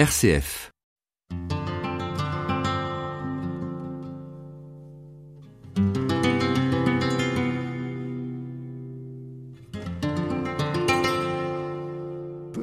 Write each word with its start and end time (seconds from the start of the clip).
RCF. 0.00 0.70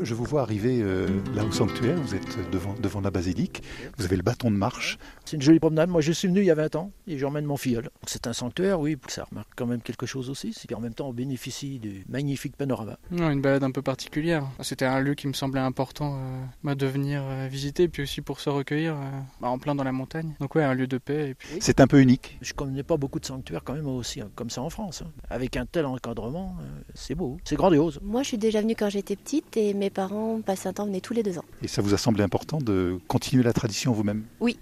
Je 0.01 0.13
vous 0.15 0.23
vois 0.23 0.41
arriver 0.41 0.79
euh, 0.81 1.05
là 1.35 1.45
au 1.45 1.51
sanctuaire, 1.51 1.97
vous 1.97 2.15
êtes 2.15 2.49
devant, 2.49 2.73
devant 2.81 3.01
la 3.01 3.11
basilique, 3.11 3.61
vous 3.99 4.05
avez 4.05 4.15
le 4.15 4.23
bâton 4.23 4.49
de 4.49 4.55
marche. 4.55 4.97
C'est 5.27 5.35
une 5.35 5.41
jolie 5.41 5.59
promenade. 5.59 5.89
Moi, 5.89 5.99
je 5.99 6.13
suis 6.13 6.29
venu 6.29 6.39
il 6.39 6.45
y 6.45 6.51
a 6.51 6.55
20 6.55 6.77
ans 6.77 6.91
et 7.05 7.17
j'emmène 7.17 7.43
mon 7.43 7.57
filleul. 7.57 7.89
C'est 8.05 8.27
un 8.27 8.31
sanctuaire, 8.33 8.79
oui, 8.79 8.95
ça 9.09 9.25
remarque 9.29 9.49
quand 9.57 9.65
même 9.65 9.81
quelque 9.81 10.05
chose 10.05 10.29
aussi. 10.29 10.55
Et 10.63 10.67
puis 10.67 10.73
en 10.73 10.79
même 10.79 10.93
temps, 10.93 11.09
on 11.09 11.11
bénéficie 11.11 11.79
du 11.79 12.05
magnifique 12.07 12.55
panorama. 12.55 12.97
Non, 13.11 13.29
une 13.29 13.41
balade 13.41 13.65
un 13.65 13.71
peu 13.71 13.81
particulière. 13.81 14.47
C'était 14.61 14.85
un 14.85 15.01
lieu 15.01 15.15
qui 15.15 15.27
me 15.27 15.33
semblait 15.33 15.59
important 15.59 16.17
euh, 16.63 16.75
de 16.75 16.85
venir 16.85 17.23
euh, 17.25 17.49
visiter, 17.51 17.89
puis 17.89 18.03
aussi 18.03 18.21
pour 18.21 18.39
se 18.39 18.49
recueillir 18.49 18.93
euh, 18.93 19.19
bah, 19.41 19.49
en 19.49 19.59
plein 19.59 19.75
dans 19.75 19.83
la 19.83 19.91
montagne. 19.91 20.33
Donc 20.39 20.55
ouais, 20.55 20.63
un 20.63 20.73
lieu 20.73 20.87
de 20.87 20.97
paix. 20.97 21.35
Puis... 21.37 21.57
C'est 21.59 21.81
un 21.81 21.87
peu 21.87 21.99
unique. 21.99 22.37
Je 22.41 22.53
connais 22.53 22.83
pas 22.83 22.95
beaucoup 22.95 23.19
de 23.19 23.25
sanctuaires 23.25 23.65
quand 23.65 23.73
même 23.73 23.87
aussi, 23.87 24.21
hein, 24.21 24.29
comme 24.33 24.49
ça 24.49 24.61
en 24.61 24.69
France. 24.69 25.01
hein. 25.05 25.11
Avec 25.29 25.57
un 25.57 25.65
tel 25.65 25.85
encadrement, 25.87 26.55
euh, 26.61 26.79
c'est 26.93 27.15
beau, 27.15 27.35
c'est 27.43 27.57
grandiose. 27.57 27.99
Moi, 28.01 28.23
je 28.23 28.29
suis 28.29 28.37
déjà 28.37 28.61
venue 28.61 28.75
quand 28.77 28.89
j'étais 28.89 29.17
petite 29.17 29.57
et 29.57 29.73
mes 29.73 29.89
parents 29.89 30.39
passaient 30.39 30.69
un 30.69 30.73
temps, 30.73 30.85
venaient 30.85 31.01
tous 31.01 31.13
les 31.13 31.23
deux 31.23 31.37
ans. 31.37 31.45
Et 31.61 31.67
ça 31.67 31.81
vous 31.81 31.93
a 31.93 31.97
semblé 31.97 32.23
important 32.23 32.59
de 32.59 32.97
continuer 33.09 33.43
la 33.43 33.51
tradition 33.51 33.91
vous-même? 33.91 34.23
Oui, 34.39 34.57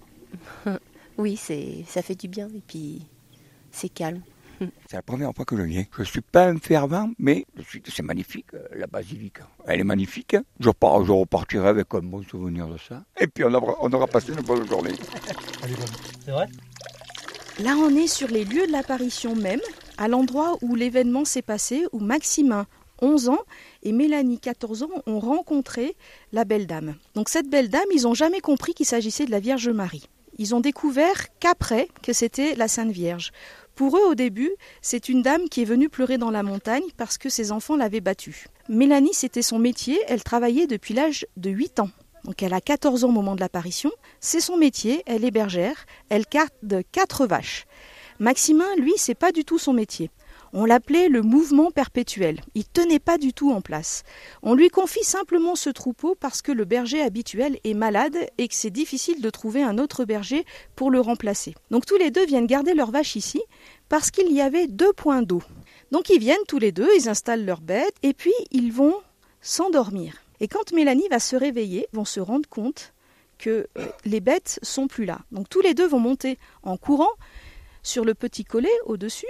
c'est, 1.36 1.84
ça 1.88 2.02
fait 2.02 2.14
du 2.14 2.28
bien 2.28 2.48
et 2.48 2.62
puis 2.66 3.02
c'est 3.70 3.88
calme. 3.88 4.20
C'est 4.88 4.96
la 4.96 5.02
première 5.02 5.34
fois 5.34 5.44
que 5.44 5.54
je 5.54 5.62
viens. 5.62 5.84
Je 5.98 6.04
suis 6.04 6.22
pas 6.22 6.46
un 6.48 6.56
fervent, 6.56 7.10
mais 7.18 7.44
je 7.58 7.62
suis- 7.62 7.82
c'est 7.94 8.02
magnifique, 8.02 8.46
euh, 8.54 8.66
la 8.74 8.86
basilique. 8.86 9.36
Elle 9.66 9.80
est 9.80 9.84
magnifique. 9.84 10.32
hein. 10.32 10.44
Je, 10.60 10.70
pars, 10.70 11.04
je 11.04 11.12
repartirai 11.12 11.68
avec 11.68 11.88
un 11.92 11.98
bon 12.00 12.22
souvenir 12.22 12.66
de 12.66 12.78
ça. 12.78 13.04
Et 13.20 13.26
puis 13.26 13.44
on 13.44 13.52
aura, 13.52 13.74
on 13.82 13.92
aura 13.92 14.06
passé 14.06 14.32
une 14.32 14.40
bonne 14.40 14.66
journée. 14.66 14.92
Là, 17.60 17.74
on 17.76 17.94
est 17.96 18.06
sur 18.06 18.28
les 18.28 18.44
lieux 18.44 18.66
de 18.66 18.72
l'apparition 18.72 19.34
même, 19.34 19.60
à 19.98 20.08
l'endroit 20.08 20.56
où 20.62 20.74
l'événement 20.74 21.24
s'est 21.24 21.42
passé, 21.42 21.84
où 21.92 22.00
Maximin, 22.00 22.66
11 23.02 23.28
ans, 23.30 23.40
et 23.82 23.92
Mélanie, 23.92 24.38
14 24.38 24.82
ans, 24.84 24.90
ont 25.06 25.20
rencontré 25.20 25.96
la 26.32 26.44
belle 26.44 26.66
dame. 26.66 26.96
Donc 27.14 27.28
cette 27.28 27.48
belle 27.48 27.68
dame, 27.68 27.84
ils 27.94 28.02
n'ont 28.02 28.14
jamais 28.14 28.40
compris 28.40 28.74
qu'il 28.74 28.86
s'agissait 28.86 29.26
de 29.26 29.30
la 29.30 29.40
Vierge 29.40 29.68
Marie. 29.68 30.08
Ils 30.36 30.54
ont 30.54 30.60
découvert 30.60 31.26
qu'après 31.40 31.88
que 32.02 32.12
c'était 32.12 32.54
la 32.54 32.68
Sainte 32.68 32.90
Vierge. 32.90 33.32
Pour 33.74 33.96
eux, 33.96 34.06
au 34.08 34.14
début, 34.14 34.52
c'est 34.80 35.08
une 35.08 35.22
dame 35.22 35.48
qui 35.48 35.62
est 35.62 35.66
venue 35.66 35.88
pleurer 35.88 36.18
dans 36.18 36.30
la 36.30 36.42
montagne 36.42 36.84
parce 36.96 37.18
que 37.18 37.28
ses 37.28 37.52
enfants 37.52 37.76
l'avaient 37.76 38.00
battue. 38.00 38.46
Mélanie, 38.68 39.12
c'était 39.12 39.42
son 39.42 39.58
métier, 39.58 39.98
elle 40.08 40.22
travaillait 40.22 40.66
depuis 40.66 40.94
l'âge 40.94 41.26
de 41.36 41.50
8 41.50 41.80
ans. 41.80 41.90
Donc 42.24 42.42
elle 42.42 42.54
a 42.54 42.60
14 42.60 43.04
ans 43.04 43.08
au 43.08 43.12
moment 43.12 43.34
de 43.34 43.40
l'apparition, 43.40 43.92
c'est 44.20 44.40
son 44.40 44.56
métier, 44.56 45.02
elle 45.06 45.24
est 45.24 45.30
bergère, 45.30 45.86
elle 46.08 46.24
garde 46.30 46.82
quatre 46.90 47.26
vaches. 47.26 47.66
Maximin, 48.18 48.74
lui, 48.78 48.94
c'est 48.96 49.14
pas 49.14 49.30
du 49.30 49.44
tout 49.44 49.58
son 49.58 49.72
métier. 49.72 50.10
On 50.58 50.64
l'appelait 50.64 51.10
le 51.10 51.20
mouvement 51.20 51.70
perpétuel. 51.70 52.40
Il 52.54 52.64
tenait 52.64 52.98
pas 52.98 53.18
du 53.18 53.34
tout 53.34 53.52
en 53.52 53.60
place. 53.60 54.04
On 54.42 54.54
lui 54.54 54.70
confie 54.70 55.04
simplement 55.04 55.54
ce 55.54 55.68
troupeau 55.68 56.14
parce 56.18 56.40
que 56.40 56.50
le 56.50 56.64
berger 56.64 57.02
habituel 57.02 57.58
est 57.62 57.74
malade 57.74 58.16
et 58.38 58.48
que 58.48 58.54
c'est 58.54 58.70
difficile 58.70 59.20
de 59.20 59.28
trouver 59.28 59.62
un 59.62 59.76
autre 59.76 60.06
berger 60.06 60.46
pour 60.74 60.90
le 60.90 60.98
remplacer. 60.98 61.54
Donc 61.70 61.84
tous 61.84 61.98
les 61.98 62.10
deux 62.10 62.24
viennent 62.24 62.46
garder 62.46 62.72
leurs 62.72 62.90
vaches 62.90 63.16
ici 63.16 63.42
parce 63.90 64.10
qu'il 64.10 64.32
y 64.32 64.40
avait 64.40 64.66
deux 64.66 64.94
points 64.94 65.20
d'eau. 65.20 65.42
Donc 65.92 66.08
ils 66.08 66.18
viennent 66.18 66.38
tous 66.48 66.58
les 66.58 66.72
deux, 66.72 66.88
ils 66.96 67.10
installent 67.10 67.44
leurs 67.44 67.60
bêtes 67.60 67.96
et 68.02 68.14
puis 68.14 68.32
ils 68.50 68.72
vont 68.72 68.94
s'endormir. 69.42 70.14
Et 70.40 70.48
quand 70.48 70.72
Mélanie 70.72 71.08
va 71.10 71.18
se 71.18 71.36
réveiller, 71.36 71.86
vont 71.92 72.06
se 72.06 72.18
rendre 72.18 72.48
compte 72.48 72.94
que 73.36 73.68
euh, 73.76 73.86
les 74.06 74.20
bêtes 74.20 74.58
sont 74.62 74.88
plus 74.88 75.04
là. 75.04 75.18
Donc 75.32 75.50
tous 75.50 75.60
les 75.60 75.74
deux 75.74 75.86
vont 75.86 76.00
monter 76.00 76.38
en 76.62 76.78
courant 76.78 77.12
sur 77.82 78.06
le 78.06 78.14
petit 78.14 78.44
collet 78.44 78.72
au-dessus. 78.86 79.26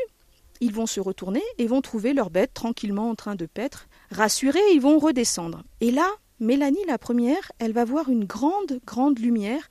Ils 0.61 0.73
vont 0.73 0.87
se 0.87 1.01
retourner 1.01 1.43
et 1.59 1.67
vont 1.67 1.81
trouver 1.81 2.13
leurs 2.13 2.31
bêtes 2.31 2.55
tranquillement 2.55 3.11
en 3.11 3.15
train 3.15 3.35
de 3.35 3.47
paître. 3.47 3.89
Rassurés, 4.11 4.61
ils 4.73 4.81
vont 4.81 4.99
redescendre. 4.99 5.63
Et 5.81 5.91
là, 5.91 6.09
Mélanie, 6.41 6.85
la 6.87 6.99
première, 6.99 7.53
elle 7.59 7.73
va 7.73 7.85
voir 7.85 8.11
une 8.11 8.25
grande, 8.25 8.81
grande 8.87 9.19
lumière 9.19 9.69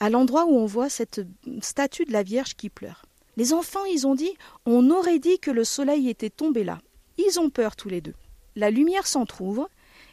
à 0.00 0.10
l'endroit 0.10 0.46
où 0.46 0.56
on 0.56 0.66
voit 0.66 0.88
cette 0.88 1.22
statue 1.60 2.04
de 2.04 2.12
la 2.12 2.22
Vierge 2.22 2.54
qui 2.54 2.70
pleure. 2.70 3.04
Les 3.36 3.52
enfants, 3.52 3.84
ils 3.84 4.06
ont 4.06 4.14
dit, 4.14 4.32
on 4.64 4.90
aurait 4.90 5.18
dit 5.18 5.38
que 5.38 5.50
le 5.50 5.64
soleil 5.64 6.08
était 6.08 6.30
tombé 6.30 6.62
là. 6.62 6.78
Ils 7.18 7.40
ont 7.40 7.50
peur 7.50 7.74
tous 7.74 7.88
les 7.88 8.00
deux. 8.00 8.14
La 8.54 8.70
lumière 8.70 9.06
s'entr'ouvre, 9.06 9.68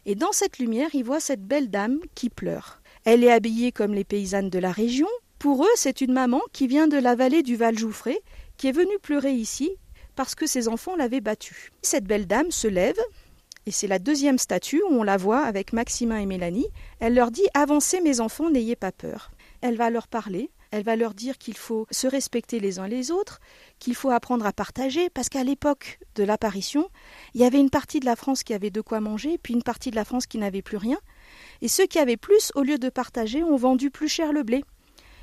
et 0.06 0.16
dans 0.16 0.32
cette 0.32 0.58
lumière, 0.58 0.90
ils 0.94 1.04
voient 1.04 1.20
cette 1.20 1.46
belle 1.46 1.70
dame 1.70 2.00
qui 2.14 2.28
pleure. 2.28 2.80
Elle 3.04 3.22
est 3.22 3.30
habillée 3.30 3.70
comme 3.70 3.94
les 3.94 4.04
paysannes 4.04 4.50
de 4.50 4.58
la 4.58 4.72
région. 4.72 5.08
Pour 5.38 5.64
eux, 5.64 5.74
c'est 5.76 6.00
une 6.00 6.12
maman 6.12 6.40
qui 6.52 6.66
vient 6.66 6.88
de 6.88 6.96
la 6.96 7.14
vallée 7.14 7.42
du 7.42 7.54
Val-Jouffré, 7.54 8.20
qui 8.56 8.68
est 8.68 8.72
venue 8.72 8.98
pleurer 9.00 9.32
ici 9.32 9.70
parce 10.14 10.34
que 10.34 10.46
ses 10.46 10.68
enfants 10.68 10.96
l'avaient 10.96 11.20
battue. 11.20 11.70
Cette 11.82 12.04
belle 12.04 12.26
dame 12.26 12.50
se 12.50 12.68
lève, 12.68 12.98
et 13.66 13.70
c'est 13.70 13.86
la 13.86 13.98
deuxième 13.98 14.38
statue 14.38 14.82
où 14.82 14.92
on 14.92 15.02
la 15.02 15.16
voit 15.16 15.40
avec 15.40 15.72
Maximin 15.72 16.18
et 16.18 16.26
Mélanie. 16.26 16.66
Elle 16.98 17.14
leur 17.14 17.30
dit 17.30 17.46
Avancez, 17.54 18.00
mes 18.00 18.20
enfants, 18.20 18.50
n'ayez 18.50 18.76
pas 18.76 18.92
peur. 18.92 19.30
Elle 19.60 19.76
va 19.76 19.90
leur 19.90 20.08
parler, 20.08 20.50
elle 20.72 20.82
va 20.82 20.96
leur 20.96 21.14
dire 21.14 21.38
qu'il 21.38 21.56
faut 21.56 21.86
se 21.90 22.06
respecter 22.06 22.58
les 22.58 22.78
uns 22.80 22.88
les 22.88 23.12
autres, 23.12 23.40
qu'il 23.78 23.94
faut 23.94 24.10
apprendre 24.10 24.46
à 24.46 24.52
partager, 24.52 25.10
parce 25.10 25.28
qu'à 25.28 25.44
l'époque 25.44 26.00
de 26.16 26.24
l'apparition, 26.24 26.88
il 27.34 27.42
y 27.42 27.44
avait 27.44 27.60
une 27.60 27.70
partie 27.70 28.00
de 28.00 28.06
la 28.06 28.16
France 28.16 28.42
qui 28.42 28.54
avait 28.54 28.70
de 28.70 28.80
quoi 28.80 29.00
manger, 29.00 29.38
puis 29.38 29.54
une 29.54 29.62
partie 29.62 29.90
de 29.90 29.96
la 29.96 30.04
France 30.04 30.26
qui 30.26 30.38
n'avait 30.38 30.62
plus 30.62 30.78
rien. 30.78 30.98
Et 31.60 31.68
ceux 31.68 31.86
qui 31.86 31.98
avaient 31.98 32.16
plus, 32.16 32.50
au 32.56 32.62
lieu 32.62 32.78
de 32.78 32.88
partager, 32.88 33.44
ont 33.44 33.56
vendu 33.56 33.90
plus 33.90 34.08
cher 34.08 34.32
le 34.32 34.42
blé. 34.42 34.64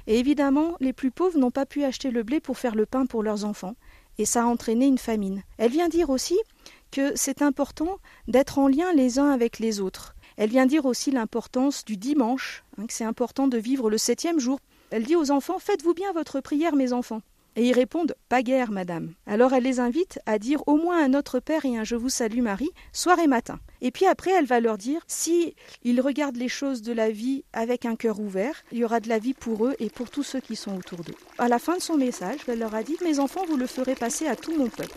Et 0.08 0.18
évidemment, 0.18 0.76
les 0.80 0.94
plus 0.94 1.12
pauvres 1.12 1.38
n'ont 1.38 1.52
pas 1.52 1.66
pu 1.66 1.84
acheter 1.84 2.10
le 2.10 2.24
blé 2.24 2.40
pour 2.40 2.58
faire 2.58 2.76
le 2.76 2.86
pain 2.86 3.06
pour 3.06 3.22
leurs 3.22 3.44
enfants. 3.44 3.76
Et 4.20 4.26
ça 4.26 4.44
a 4.44 4.46
entraîné 4.46 4.86
une 4.86 4.98
famine. 4.98 5.44
Elle 5.58 5.72
vient 5.72 5.88
dire 5.88 6.10
aussi 6.10 6.38
que 6.92 7.14
c'est 7.16 7.42
important 7.42 8.00
d'être 8.28 8.60
en 8.60 8.68
lien 8.68 8.92
les 8.94 9.18
uns 9.18 9.32
avec 9.32 9.60
les 9.60 9.80
autres. 9.80 10.14
Elle 10.36 10.50
vient 10.50 10.66
dire 10.66 10.86
aussi 10.86 11.10
l'importance 11.10 11.86
du 11.86 11.96
dimanche, 11.96 12.64
hein, 12.78 12.86
que 12.86 12.94
c'est 12.94 13.06
important 13.06 13.48
de 13.48 13.58
vivre 13.58 13.90
le 13.90 13.98
septième 13.98 14.40
jour. 14.40 14.60
Elle 14.92 15.04
dit 15.04 15.16
aux 15.16 15.32
enfants 15.32 15.58
Faites-vous 15.58 15.94
bien 15.94 16.12
votre 16.12 16.42
prière, 16.42 16.76
mes 16.76 16.92
enfants. 16.92 17.22
Et 17.56 17.68
ils 17.68 17.74
répondent 17.74 18.16
Pas 18.28 18.44
guère, 18.44 18.72
madame. 18.72 19.14
Alors 19.26 19.54
elle 19.54 19.64
les 19.64 19.80
invite 19.80 20.20
à 20.26 20.38
dire 20.38 20.64
au 20.68 20.76
moins 20.76 21.02
un 21.02 21.10
Notre 21.10 21.40
Père 21.40 21.64
et 21.66 21.78
un 21.78 21.86
Je 21.86 21.96
vous 21.96 22.10
salue 22.10 22.42
Marie, 22.42 22.72
soir 22.92 23.20
et 23.20 23.28
matin. 23.28 23.60
Et 23.82 23.92
puis 23.92 24.06
après, 24.06 24.32
elle 24.32 24.46
va 24.46 24.60
leur 24.60 24.78
dire 24.78 25.02
si 25.08 25.56
ils 25.84 26.02
regardent 26.02 26.38
les 26.38 26.50
choses 26.50 26.82
de 26.82 26.94
la 26.94 27.12
vie 27.12 27.44
avec 27.54 27.86
un 27.86 27.96
cœur 27.96 28.20
ouvert, 28.20 28.64
il 28.72 28.80
y 28.80 28.86
aura 28.86 29.00
de 29.00 29.10
la 29.10 29.20
vie 29.20 29.34
pour 29.34 29.66
eux 29.66 29.76
et 29.80 29.90
pour 29.90 30.10
tous 30.10 30.24
ceux 30.24 30.40
qui 30.40 30.56
sont 30.56 30.76
autour 30.76 31.00
d'eux. 31.04 31.16
À 31.38 31.48
la 31.48 31.60
fin 31.60 31.78
de 31.78 31.82
son 31.82 31.98
message, 31.98 32.40
elle 32.48 32.60
leur 32.60 32.76
a 32.76 32.84
dit 32.84 32.98
Mes 33.04 33.20
enfants, 33.20 33.46
vous 33.48 33.58
le 33.58 33.68
ferez 33.68 33.96
passer 33.96 34.28
à 34.28 34.36
tout 34.36 34.56
mon 34.56 34.68
peuple. 34.68 34.96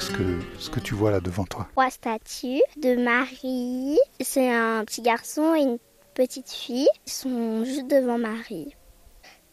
Ce 0.00 0.10
que, 0.10 0.38
ce 0.58 0.70
que 0.70 0.80
tu 0.80 0.94
vois 0.94 1.10
là 1.10 1.20
devant 1.20 1.44
toi 1.44 1.68
trois 1.72 1.90
statues 1.90 2.62
de 2.76 2.96
Marie. 2.96 3.98
C'est 4.20 4.50
un 4.50 4.84
petit 4.84 5.02
garçon 5.02 5.54
et 5.54 5.62
une 5.62 5.78
petite 6.14 6.50
fille. 6.50 6.88
Ils 7.06 7.12
sont 7.12 7.64
juste 7.64 7.86
devant 7.88 8.18
Marie. 8.18 8.74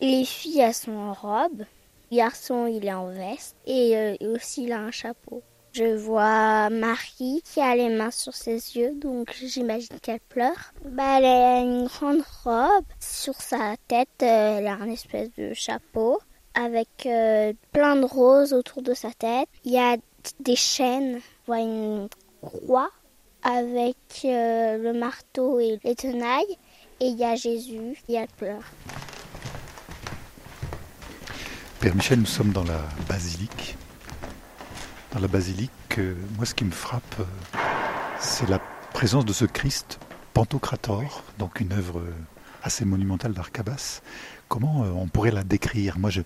Les 0.01 0.25
filles, 0.25 0.59
elles 0.59 0.73
sont 0.73 0.91
en 0.91 1.13
robe. 1.13 1.63
Le 2.11 2.17
garçon, 2.17 2.67
il 2.67 2.85
est 2.85 2.93
en 2.93 3.07
veste. 3.07 3.55
Et 3.65 3.95
euh, 3.97 4.33
aussi, 4.33 4.63
il 4.63 4.73
a 4.73 4.79
un 4.79 4.91
chapeau. 4.91 5.41
Je 5.73 5.95
vois 5.95 6.69
Marie 6.69 7.41
qui 7.43 7.59
a 7.59 7.75
les 7.75 7.89
mains 7.89 8.11
sur 8.11 8.35
ses 8.35 8.77
yeux, 8.77 8.93
donc 8.93 9.33
j'imagine 9.33 9.99
qu'elle 10.01 10.19
pleure. 10.19 10.73
Bah, 10.85 11.17
elle 11.17 11.25
a 11.25 11.59
une 11.61 11.87
grande 11.87 12.21
robe. 12.43 12.85
Sur 12.99 13.33
sa 13.35 13.75
tête, 13.87 14.09
euh, 14.21 14.59
elle 14.59 14.67
a 14.67 14.73
un 14.73 14.89
espèce 14.89 15.31
de 15.37 15.53
chapeau 15.53 16.19
avec 16.53 17.07
euh, 17.07 17.53
plein 17.71 17.95
de 17.95 18.05
roses 18.05 18.53
autour 18.53 18.83
de 18.83 18.93
sa 18.93 19.11
tête. 19.11 19.49
Il 19.63 19.71
y 19.71 19.79
a 19.79 19.97
des 20.39 20.55
chaînes. 20.55 21.19
Voit 21.47 21.59
une 21.59 22.07
croix 22.41 22.89
avec 23.43 23.97
euh, 24.25 24.77
le 24.77 24.93
marteau 24.93 25.59
et 25.59 25.79
les 25.83 25.95
tenailles. 25.95 26.57
Et 26.99 27.07
il 27.07 27.17
y 27.17 27.23
a 27.23 27.35
Jésus 27.35 27.97
et 28.07 28.13
elle 28.13 28.27
pleure. 28.27 28.63
Père 31.79 31.95
Michel, 31.95 32.19
nous 32.19 32.25
sommes 32.25 32.51
dans 32.51 32.63
la 32.63 32.81
basilique. 33.09 33.75
Dans 35.11 35.19
la 35.19 35.27
basilique, 35.27 35.71
euh, 35.97 36.15
moi 36.37 36.45
ce 36.45 36.55
qui 36.55 36.63
me 36.63 36.71
frappe, 36.71 37.19
euh, 37.19 37.57
c'est 38.19 38.47
la 38.49 38.59
présence 38.93 39.25
de 39.25 39.33
ce 39.33 39.45
Christ 39.45 39.99
Pantocrator, 40.33 41.23
donc 41.37 41.59
une 41.59 41.73
œuvre 41.73 42.01
assez 42.63 42.85
monumentale 42.85 43.33
d'Arcabas. 43.33 44.01
Comment 44.47 44.81
on 44.81 45.07
pourrait 45.07 45.31
la 45.31 45.43
décrire? 45.43 45.99
Moi 45.99 46.09
je 46.09 46.21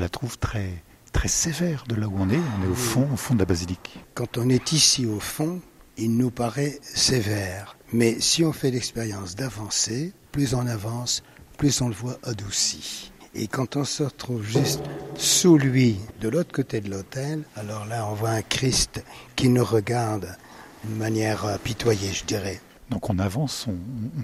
la 0.00 0.08
trouve 0.08 0.38
très, 0.38 0.82
très 1.14 1.28
sévère 1.28 1.84
de 1.88 1.94
là 1.94 2.08
où 2.08 2.14
on 2.18 2.28
est. 2.28 2.36
On 2.36 2.64
est 2.64 2.70
au 2.70 2.74
fond, 2.74 3.08
au 3.10 3.16
fond 3.16 3.34
de 3.34 3.38
la 3.38 3.46
basilique. 3.46 3.98
Quand 4.12 4.36
on 4.36 4.50
est 4.50 4.72
ici 4.72 5.06
au 5.06 5.20
fond, 5.20 5.62
il 5.96 6.16
nous 6.16 6.30
paraît 6.30 6.78
sévère. 6.82 7.78
Mais 7.92 8.20
si 8.20 8.44
on 8.44 8.52
fait 8.52 8.70
l'expérience 8.70 9.36
d'avancer, 9.36 10.12
plus 10.32 10.52
on 10.54 10.66
avance, 10.66 11.22
plus 11.56 11.80
on 11.80 11.88
le 11.88 11.94
voit 11.94 12.18
adouci. 12.24 13.12
Et 13.36 13.46
quand 13.46 13.76
on 13.76 13.84
se 13.84 14.02
retrouve 14.02 14.44
juste 14.44 14.82
sous 15.16 15.56
lui, 15.56 15.96
de 16.20 16.28
l'autre 16.28 16.52
côté 16.52 16.80
de 16.80 16.90
l'autel, 16.90 17.44
alors 17.56 17.86
là, 17.86 18.06
on 18.10 18.14
voit 18.14 18.30
un 18.30 18.42
Christ 18.42 19.02
qui 19.36 19.48
nous 19.48 19.64
regarde 19.64 20.36
d'une 20.84 20.96
manière 20.96 21.58
pitoyée, 21.60 22.12
je 22.12 22.24
dirais. 22.24 22.60
Donc 22.90 23.08
on 23.08 23.18
avance, 23.18 23.66
on, 23.68 23.76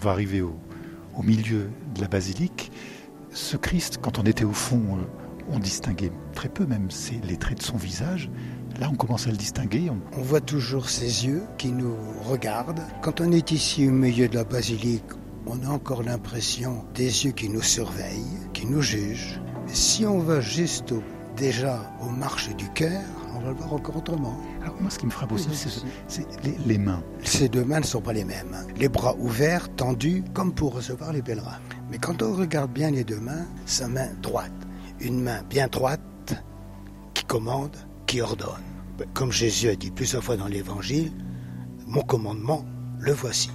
va 0.03 0.11
arriver 0.11 0.43
au, 0.43 0.55
milieu 1.23 1.71
de 1.95 2.01
la 2.01 2.09
basilique. 2.09 2.73
Ce 3.33 3.57
Christ, 3.57 3.99
quand 4.03 4.19
on 4.19 4.25
était 4.25 4.45
au 4.45 4.53
fond, 4.53 4.83
euh, 4.97 5.03
on 5.53 5.59
distinguait 5.59 6.13
très 6.35 6.49
peu 6.49 6.67
même 6.67 6.89
les 7.25 7.37
traits 7.37 7.59
de 7.59 7.63
son 7.63 7.77
visage. 7.77 8.31
Là, 8.79 8.89
on 8.91 8.95
commence 8.95 9.27
à 9.27 9.31
le 9.31 9.37
distinguer. 9.37 9.91
On... 9.91 10.23
voit 10.23 10.41
toujours 10.41 10.89
ses 10.89 11.27
yeux 11.27 11.43
qui 11.59 11.73
nous 11.73 11.97
regardent. 12.23 12.83
Quand 13.03 13.21
on 13.21 13.33
est 13.33 13.51
ici 13.51 13.89
au 13.89 13.93
milieu 13.93 14.29
de 14.29 14.37
la 14.37 14.45
basilique, 14.45 15.05
on 15.47 15.63
a 15.65 15.69
encore 15.69 16.03
l'impression 16.03 16.85
des 16.95 17.25
yeux 17.25 17.33
qui 17.33 17.49
nous 17.49 17.63
surveillent, 17.63 18.39
qui 18.53 18.67
nous 18.67 18.83
jugent. 18.83 19.41
Mais 19.67 19.75
si 19.75 20.07
on 20.07 20.19
va 20.19 20.41
juste 20.41 20.95
déjà 21.37 21.91
au 22.01 22.11
marché 22.11 22.55
du 22.55 22.69
cœur, 22.71 23.03
on 23.35 23.41
va 23.41 23.49
le 23.51 23.57
voir 23.57 23.73
encore 23.75 23.97
autrement. 23.97 24.39
Alors 24.63 24.77
moi, 24.81 24.91
ce 24.91 24.99
qui 24.99 25.07
me 25.07 25.11
frappe 25.11 25.33
aussi, 25.33 25.49
c'est 26.09 26.27
les, 26.67 26.79
mains. 26.79 27.03
Ces 27.23 27.49
deux 27.49 27.65
mains 27.65 27.81
ne 27.81 27.85
sont 27.85 28.01
pas 28.01 28.13
les 28.13 28.25
mêmes. 28.25 28.57
Les 28.77 28.89
bras 28.89 29.17
ouverts, 29.17 29.69
tendus, 29.75 30.23
comme 30.35 30.53
pour 30.53 30.75
recevoir 30.75 31.13
les 31.13 31.23
pèlerins. 31.23 31.59
Mais 31.91 31.99
quand 31.99 32.23
on 32.23 32.35
regarde 32.35 32.71
bien 32.73 32.91
les 32.91 33.05
deux 33.05 33.21
mains, 33.21 33.47
sa 33.67 33.89
main 33.89 34.09
droite, 34.23 34.53
une 35.01 35.21
main 35.23 35.43
bien 35.49 35.67
droite 35.69 36.01
qui 37.15 37.25
commande, 37.25 37.77
qui 38.07 38.21
ordonne. 38.21 38.63
Comme 39.15 39.33
Jésus 39.33 39.69
a 39.69 39.77
dit 39.77 39.91
plusieurs 39.91 40.23
fois 40.23 40.37
dans 40.37 40.47
l'Évangile, 40.47 41.13
mon 41.87 42.03
commandement, 42.03 42.65
le 42.99 43.13
voici. 43.13 43.51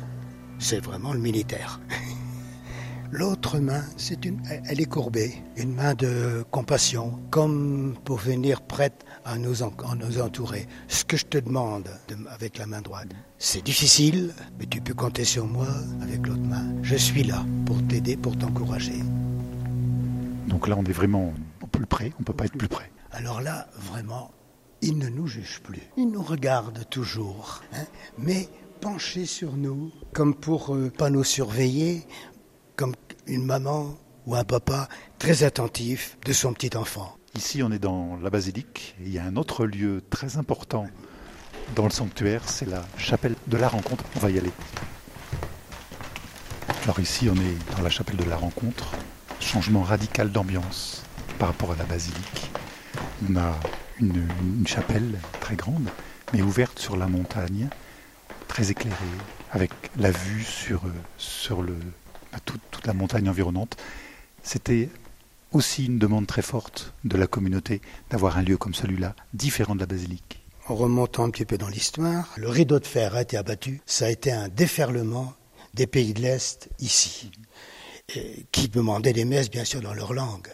C'est 0.60 0.80
vraiment 0.80 1.14
le 1.14 1.20
militaire. 1.20 1.80
L'autre 3.12 3.60
main, 3.60 3.84
c'est 3.96 4.26
une, 4.26 4.42
elle 4.68 4.82
est 4.82 4.90
courbée, 4.90 5.36
une 5.56 5.74
main 5.74 5.94
de 5.94 6.44
compassion, 6.52 7.20
comme 7.30 7.96
pour 8.04 8.18
venir 8.18 8.62
prête 8.62 9.06
à 9.24 9.38
nous, 9.38 9.56
nous 10.00 10.22
entourer. 10.22 10.68
Ce 10.88 11.06
que 11.06 11.16
je 11.16 11.26
te 11.26 11.38
demande 11.38 11.88
avec 12.30 12.58
la 12.58 12.66
main 12.66 12.82
droite, 12.82 13.10
c'est 13.38 13.64
difficile, 13.64 14.34
mais 14.60 14.66
tu 14.66 14.82
peux 14.82 14.96
compter 14.96 15.24
sur 15.24 15.46
moi 15.46 15.68
avec 16.02 16.26
l'autre 16.26 16.42
main. 16.42 16.66
Je 16.82 16.96
suis 16.96 17.24
là 17.24 17.46
pour 17.66 17.78
t'aider, 17.88 18.18
pour 18.18 18.38
t'encourager. 18.38 19.02
Donc 20.48 20.68
là, 20.68 20.76
on 20.78 20.84
est 20.84 20.92
vraiment 20.92 21.34
plus 21.72 21.86
près, 21.86 22.12
on 22.18 22.22
ne 22.22 22.26
peut 22.26 22.34
pas 22.34 22.46
être 22.46 22.58
plus 22.58 22.68
près. 22.68 22.92
Alors 23.12 23.42
là, 23.42 23.68
vraiment, 23.78 24.32
il 24.82 24.98
ne 24.98 25.10
nous 25.10 25.28
juge 25.28 25.62
plus. 25.62 25.82
Il 25.98 26.12
nous 26.12 26.22
regarde 26.22 26.88
toujours, 26.90 27.62
hein, 27.74 27.86
mais 28.18 28.48
penché 28.82 29.26
sur 29.26 29.56
nous, 29.56 29.92
comme 30.14 30.36
pour 30.36 30.76
euh, 30.76 30.92
pas 30.92 31.10
nous 31.10 31.24
surveiller, 31.24 32.06
comme 32.76 32.94
une 33.26 33.46
maman 33.46 33.96
ou 34.26 34.36
un 34.36 34.44
papa 34.44 34.90
très 35.18 35.44
attentif 35.44 36.18
de 36.26 36.34
son 36.34 36.54
petit 36.54 36.76
enfant. 36.76 37.16
Ici, 37.36 37.64
on 37.64 37.72
est 37.72 37.80
dans 37.80 38.18
la 38.18 38.30
basilique. 38.30 38.96
il 39.02 39.12
y 39.12 39.20
a 39.20 39.24
un 39.24 39.36
autre 39.36 39.66
lieu 39.66 40.04
très 40.10 40.38
important 40.38 40.88
dans 41.76 41.86
le 41.86 41.90
sanctuaire, 41.90 42.48
c'est 42.48 42.68
la 42.68 42.84
chapelle 42.98 43.36
de 43.48 43.58
la 43.58 43.68
rencontre. 43.68 44.04
On 44.16 44.20
va 44.20 44.30
y 44.30 44.38
aller. 44.38 44.52
Alors 46.84 47.00
ici, 47.00 47.28
on 47.30 47.36
est 47.36 47.76
dans 47.76 47.82
la 47.82 47.90
chapelle 47.90 48.18
de 48.18 48.24
la 48.24 48.38
rencontre. 48.38 48.92
Changement 49.46 49.84
radical 49.84 50.32
d'ambiance 50.32 51.04
par 51.38 51.50
rapport 51.50 51.72
à 51.72 51.76
la 51.76 51.84
basilique. 51.84 52.50
On 53.30 53.38
a 53.38 53.54
une, 54.00 54.28
chapelle 54.66 55.20
très 55.40 55.56
grande, 55.56 55.88
mais 56.34 56.42
ouverte 56.42 56.80
sur 56.80 56.98
la 56.98 57.06
montagne, 57.06 57.70
très 58.48 58.72
éclairée, 58.72 58.98
avec 59.52 59.72
la 59.98 60.10
vue 60.10 60.44
sur, 60.44 60.82
sur 61.18 61.62
le, 61.62 61.76
bah, 62.34 62.40
toute 62.44 62.88
la 62.88 62.94
montagne 62.94 63.30
environnante. 63.30 63.78
C'était 64.42 64.90
aussi 65.52 65.86
une 65.86 66.00
demande 66.00 66.26
très 66.26 66.42
forte 66.42 66.94
de 67.04 67.16
la 67.16 67.28
communauté 67.28 67.82
d'avoir 68.10 68.38
un 68.38 68.42
lieu 68.42 68.58
comme 68.58 68.74
celui-là, 68.74 69.16
différent 69.36 69.76
de 69.76 69.82
la 69.82 69.86
basilique. 69.86 70.44
En 70.68 70.74
remontant 70.74 71.24
un 71.24 71.30
petit 71.30 71.46
peu 71.46 71.60
dans 71.60 71.70
l'histoire, 71.70 72.34
le 72.36 72.50
rideau 72.50 72.80
de 72.80 72.88
fer 72.88 73.16
a 73.16 73.22
été 73.22 73.38
abattu. 73.38 73.80
Ça 73.86 74.08
a 74.08 74.10
été 74.10 74.32
un 74.32 74.50
déferlement 74.50 75.36
des 75.76 75.86
pays 75.86 76.16
de 76.16 76.22
l'Est 76.22 76.70
ici, 76.80 77.32
qui 78.52 78.68
demandaient 78.70 79.14
des 79.14 79.26
messes, 79.26 79.50
bien 79.50 79.66
sûr, 79.66 79.82
dans 79.82 79.94
leur 79.94 80.14
langue. 80.14 80.50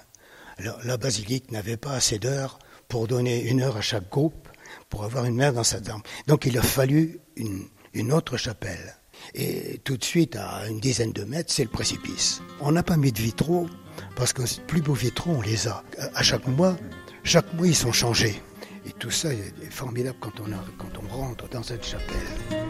La 0.84 0.98
basilique 0.98 1.52
n'avait 1.52 1.78
pas 1.78 1.94
assez 1.94 2.20
d'heures 2.20 2.60
pour 2.88 3.08
donner 3.08 3.44
une 3.44 3.62
heure 3.62 3.78
à 3.78 3.82
chaque 3.82 4.10
groupe 4.10 4.48
pour 4.90 5.04
avoir 5.04 5.26
une 5.26 5.36
messe 5.36 5.54
dans 5.54 5.64
sa 5.64 5.82
temple. 5.82 6.10
Donc 6.28 6.46
il 6.46 6.58
a 6.58 6.62
fallu 6.62 7.20
une, 7.36 8.12
autre 8.12 8.38
chapelle. 8.38 8.96
Et 9.34 9.80
tout 9.84 9.98
de 9.98 10.04
suite, 10.04 10.36
à 10.36 10.68
une 10.68 10.80
dizaine 10.80 11.14
de 11.14 11.24
mètres, 11.24 11.52
c'est 11.52 11.64
le 11.64 11.70
précipice. 11.70 12.42
On 12.60 12.72
n'a 12.72 12.84
pas 12.84 12.98
mis 12.98 13.12
de 13.12 13.22
vitraux, 13.22 13.68
parce 14.16 14.34
que 14.34 14.42
les 14.42 14.64
plus 14.68 14.82
beaux 14.82 14.94
vitraux, 14.94 15.32
on 15.32 15.42
les 15.42 15.68
a. 15.68 15.84
À 16.16 16.24
chaque 16.24 16.48
mois, 16.48 16.76
chaque 17.24 17.54
mois, 17.54 17.68
ils 17.68 17.76
sont 17.76 17.92
changés. 17.92 18.42
Et 18.86 18.92
tout 18.94 19.12
ça 19.12 19.32
est 19.34 19.54
formidable 19.70 20.18
quand 20.20 20.34
on 20.40 21.08
rentre 21.08 21.48
dans 21.50 21.64
cette 21.64 21.86
chapelle. 21.86 22.61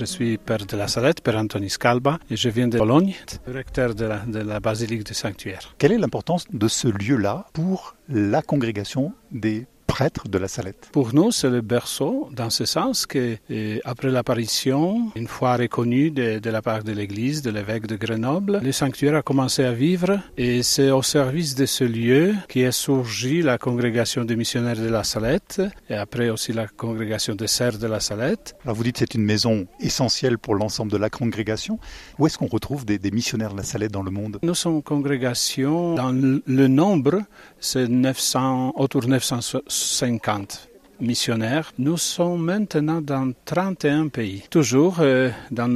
Je 0.00 0.06
suis 0.06 0.38
père 0.38 0.64
de 0.64 0.78
la 0.78 0.88
Salette, 0.88 1.20
père 1.20 1.36
Anthony 1.36 1.68
Scalba, 1.68 2.18
et 2.30 2.36
je 2.38 2.48
viens 2.48 2.68
de 2.68 2.78
Bologne, 2.78 3.14
recteur 3.46 3.94
de 3.94 4.06
la, 4.06 4.20
de 4.20 4.38
la 4.38 4.58
basilique 4.58 5.04
du 5.04 5.12
sanctuaire. 5.12 5.74
Quelle 5.76 5.92
est 5.92 5.98
l'importance 5.98 6.46
de 6.50 6.68
ce 6.68 6.88
lieu-là 6.88 7.44
pour 7.52 7.96
la 8.08 8.40
congrégation 8.40 9.12
des 9.30 9.66
prêtre 10.00 10.28
de 10.28 10.38
la 10.38 10.48
Salette. 10.48 10.88
Pour 10.92 11.12
nous, 11.12 11.30
c'est 11.30 11.50
le 11.50 11.60
berceau, 11.60 12.30
dans 12.32 12.48
ce 12.48 12.64
sens 12.64 13.04
que, 13.04 13.36
euh, 13.50 13.78
après 13.84 14.10
l'apparition, 14.10 15.10
une 15.14 15.28
fois 15.28 15.56
reconnu 15.56 16.10
de, 16.10 16.50
la 16.50 16.62
part 16.62 16.84
de 16.84 16.92
l'Église, 16.92 17.42
de 17.42 17.50
l'évêque 17.50 17.86
de 17.86 17.96
Grenoble, 17.96 18.60
le 18.62 18.72
sanctuaire 18.72 19.16
a 19.16 19.20
commencé 19.20 19.62
à 19.62 19.72
vivre 19.72 20.18
et 20.38 20.62
c'est 20.62 20.90
au 20.90 21.02
service 21.02 21.54
de 21.54 21.66
ce 21.66 21.84
lieu 21.84 22.34
qu'est 22.48 22.72
surgi 22.72 23.42
la 23.42 23.58
congrégation 23.58 24.24
des 24.24 24.36
missionnaires 24.36 24.80
de 24.88 24.88
la 24.88 25.04
Salette 25.04 25.60
et 25.90 25.96
après 25.96 26.30
aussi 26.30 26.54
la 26.54 26.66
congrégation 26.66 27.34
des 27.34 27.46
serfs 27.46 27.78
de 27.78 27.86
la 27.86 28.00
Salette. 28.00 28.54
Alors 28.64 28.76
vous 28.76 28.84
dites 28.84 28.94
que 28.94 29.00
c'est 29.00 29.14
une 29.16 29.26
maison 29.34 29.66
essentielle 29.80 30.38
pour 30.38 30.54
l'ensemble 30.54 30.90
de 30.90 30.96
la 30.96 31.10
congrégation. 31.10 31.78
Où 32.18 32.26
est-ce 32.26 32.38
qu'on 32.38 32.46
retrouve 32.46 32.86
des, 32.86 32.98
des, 32.98 33.10
missionnaires 33.10 33.52
de 33.52 33.58
la 33.58 33.64
Salette 33.64 33.92
dans 33.92 34.02
le 34.02 34.10
monde? 34.10 34.38
Nous 34.42 34.54
sommes 34.54 34.82
congrégation 34.82 35.94
dans 35.94 36.10
le 36.10 36.68
nombre, 36.68 37.20
c'est 37.60 37.86
900, 37.86 38.72
autour 38.76 39.02
de 39.02 39.08
960 39.08 39.89
50 39.90 40.68
missionnaires. 41.00 41.72
Nous 41.78 41.96
sommes 41.96 42.44
maintenant 42.44 43.00
dans 43.00 43.32
31 43.44 44.08
pays. 44.08 44.44
Toujours 44.50 44.98
euh, 45.00 45.30
dans, 45.50 45.68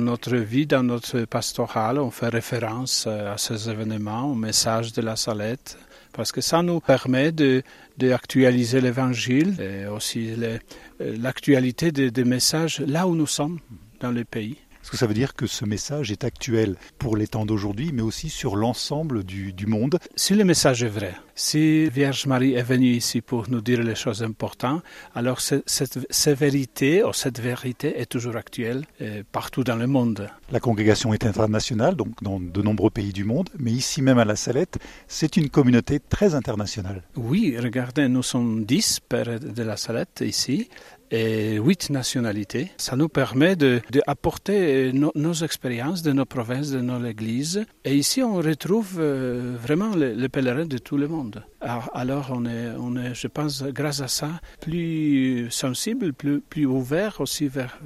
notre 0.00 0.36
vie, 0.36 0.66
dans 0.66 0.82
notre 0.82 1.24
pastoral, 1.24 1.98
on 1.98 2.10
fait 2.10 2.28
référence 2.28 3.06
euh, 3.06 3.34
à 3.34 3.38
ces 3.38 3.68
événements, 3.70 4.30
au 4.30 4.34
message 4.34 4.92
de 4.92 5.02
la 5.02 5.16
salette, 5.16 5.78
parce 6.12 6.32
que 6.32 6.40
ça 6.40 6.62
nous 6.62 6.80
permet 6.80 7.32
de 7.32 7.62
d'actualiser 7.98 8.82
l'évangile 8.82 9.56
et 9.58 9.86
aussi 9.86 10.34
euh, 10.36 10.58
l'actualité 11.00 11.92
des, 11.92 12.10
des 12.10 12.24
messages 12.24 12.80
là 12.80 13.06
où 13.06 13.14
nous 13.14 13.26
sommes 13.26 13.58
dans 14.00 14.10
le 14.10 14.24
pays. 14.24 14.58
Est-ce 14.86 14.92
que 14.92 14.98
ça 14.98 15.08
veut 15.08 15.14
dire 15.14 15.34
que 15.34 15.48
ce 15.48 15.64
message 15.64 16.12
est 16.12 16.22
actuel 16.22 16.76
pour 16.96 17.16
les 17.16 17.26
temps 17.26 17.44
d'aujourd'hui, 17.44 17.90
mais 17.92 18.02
aussi 18.02 18.30
sur 18.30 18.54
l'ensemble 18.54 19.24
du, 19.24 19.52
du, 19.52 19.66
monde 19.66 19.98
Si 20.14 20.32
le 20.32 20.44
message 20.44 20.84
est 20.84 20.88
vrai, 20.88 21.12
si 21.34 21.88
Vierge 21.88 22.26
Marie 22.26 22.54
est 22.54 22.62
venue 22.62 22.92
ici 22.92 23.20
pour 23.20 23.50
nous 23.50 23.60
dire 23.60 23.82
les 23.82 23.96
choses 23.96 24.22
importantes, 24.22 24.84
alors 25.12 25.40
cette, 25.40 25.66
cette 26.08 26.38
vérité, 26.38 27.02
ou 27.02 27.12
cette 27.12 27.40
vérité 27.40 27.98
est 28.00 28.06
toujours 28.06 28.36
actuelle 28.36 28.84
euh, 29.00 29.24
partout 29.32 29.64
dans 29.64 29.74
le 29.74 29.88
monde. 29.88 30.30
La 30.52 30.60
congrégation 30.60 31.12
est 31.12 31.26
internationale, 31.26 31.96
donc 31.96 32.22
dans 32.22 32.38
de 32.38 32.62
nombreux 32.62 32.90
pays 32.90 33.12
du 33.12 33.24
monde, 33.24 33.50
mais 33.58 33.72
ici 33.72 34.02
même 34.02 34.20
à 34.20 34.24
La 34.24 34.36
Salette, 34.36 34.78
c'est 35.08 35.36
une 35.36 35.48
communauté 35.48 35.98
très 35.98 36.36
internationale. 36.36 37.02
Oui, 37.16 37.56
regardez, 37.60 38.06
nous 38.06 38.22
sommes 38.22 38.64
dix 38.64 39.00
pères 39.00 39.40
de 39.40 39.62
La 39.64 39.76
Salette 39.76 40.22
ici, 40.24 40.68
et 41.10 41.56
huit 41.56 41.90
nationalités. 41.90 42.70
Ça 42.76 42.96
nous 42.96 43.08
permet 43.08 43.56
d'apporter 43.56 44.92
de, 44.92 45.10
nos 45.14 45.32
expériences 45.34 46.02
de 46.02 46.12
nos 46.12 46.24
provinces, 46.24 46.70
de 46.70 46.80
nos 46.80 47.04
églises. 47.04 47.64
Et 47.84 47.94
ici, 47.94 48.22
on 48.22 48.36
retrouve 48.36 48.96
euh, 48.98 49.56
vraiment 49.60 49.94
les, 49.94 50.28
pèlerins 50.28 50.66
de 50.66 50.78
tout 50.78 50.96
le 50.96 51.08
monde. 51.08 51.42
Alors, 51.60 52.30
on, 52.30 52.46
est, 52.46 53.14
je 53.14 53.26
pense, 53.26 53.62
grâce 53.64 54.00
à 54.00 54.08
ça, 54.08 54.40
plus 54.60 55.50
sensible, 55.50 56.12
plus, 56.12 56.40
plus 56.40 56.66
ouvert 56.66 57.20
aussi 57.20 57.48
vers 57.48 57.78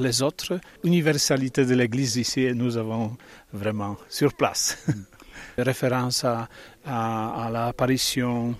les 0.00 0.22
autres. 0.22 0.58
Universalité 0.84 1.64
de 1.64 1.74
l'Église 1.74 2.16
ici, 2.16 2.48
nous 2.54 2.76
avons 2.76 3.16
vraiment 3.52 3.96
sur 4.08 4.34
place. 4.34 4.86
Référence 5.58 6.24
à, 6.24 6.48
à, 6.84 7.46
à 7.46 7.50
l'apparition 7.50 8.54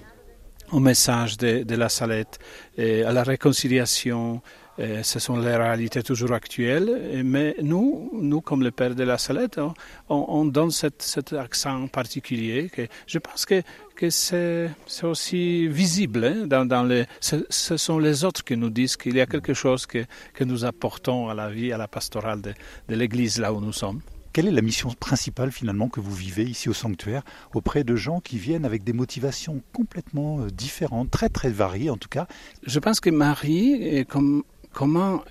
au 0.72 0.80
message 0.80 1.36
de, 1.36 1.62
de, 1.62 1.74
la 1.76 1.88
Salette, 1.88 2.38
et 2.76 3.04
à 3.04 3.12
la 3.12 3.22
réconciliation, 3.22 4.42
Et 4.78 5.02
ce 5.02 5.18
sont 5.18 5.38
les 5.38 5.56
réalités 5.56 6.02
toujours 6.02 6.32
actuelles. 6.32 7.22
Mais 7.24 7.56
nous, 7.62 8.10
nous 8.12 8.40
comme 8.42 8.62
le 8.62 8.70
Père 8.70 8.94
de 8.94 9.04
la 9.04 9.16
Salette, 9.16 9.58
on, 9.58 10.26
on 10.28 10.44
donne 10.44 10.70
cet, 10.70 11.00
cet, 11.02 11.32
accent 11.32 11.88
particulier. 11.88 12.68
Que 12.70 12.86
je 13.06 13.18
pense 13.18 13.46
que, 13.46 13.62
que 13.94 14.10
c'est 14.10 14.70
aussi 15.02 15.66
visible. 15.68 16.24
Hein, 16.24 16.46
dans, 16.46 16.66
dans 16.66 16.82
les, 16.82 17.06
ce, 17.20 17.36
ce, 17.48 17.76
sont 17.76 17.98
les 17.98 18.24
autres 18.24 18.44
qui 18.44 18.56
nous 18.56 18.70
disent 18.70 18.96
qu'il 18.96 19.16
y 19.16 19.20
a 19.20 19.26
quelque 19.26 19.54
chose 19.54 19.86
que, 19.86 20.04
que 20.34 20.44
nous 20.44 20.64
apportons 20.64 21.30
à 21.30 21.34
la 21.34 21.48
vie, 21.48 21.72
à 21.72 21.78
la 21.78 21.88
pastorale 21.88 22.42
de, 22.42 22.52
de 22.88 22.94
l'Église 22.94 23.38
là 23.38 23.52
où 23.52 23.60
nous 23.60 23.72
sommes. 23.72 24.00
Quelle 24.36 24.48
est 24.48 24.52
la 24.52 24.60
mission 24.60 24.90
principale 24.90 25.50
finalement 25.50 25.88
que 25.88 25.98
vous 25.98 26.14
vivez 26.14 26.44
ici 26.44 26.68
au 26.68 26.74
sanctuaire 26.74 27.22
auprès 27.54 27.84
de 27.84 27.96
gens 27.96 28.20
qui 28.20 28.36
viennent 28.36 28.66
avec 28.66 28.84
des 28.84 28.92
motivations 28.92 29.62
complètement 29.72 30.40
euh, 30.40 30.50
différentes, 30.50 31.10
très 31.10 31.30
très 31.30 31.48
variées 31.48 31.88
en 31.88 31.96
tout 31.96 32.10
cas? 32.10 32.26
Je 32.62 32.78
pense 32.78 33.00
que 33.00 33.08
Marie, 33.08 34.04
comme, 34.04 34.42
comment 34.74 35.24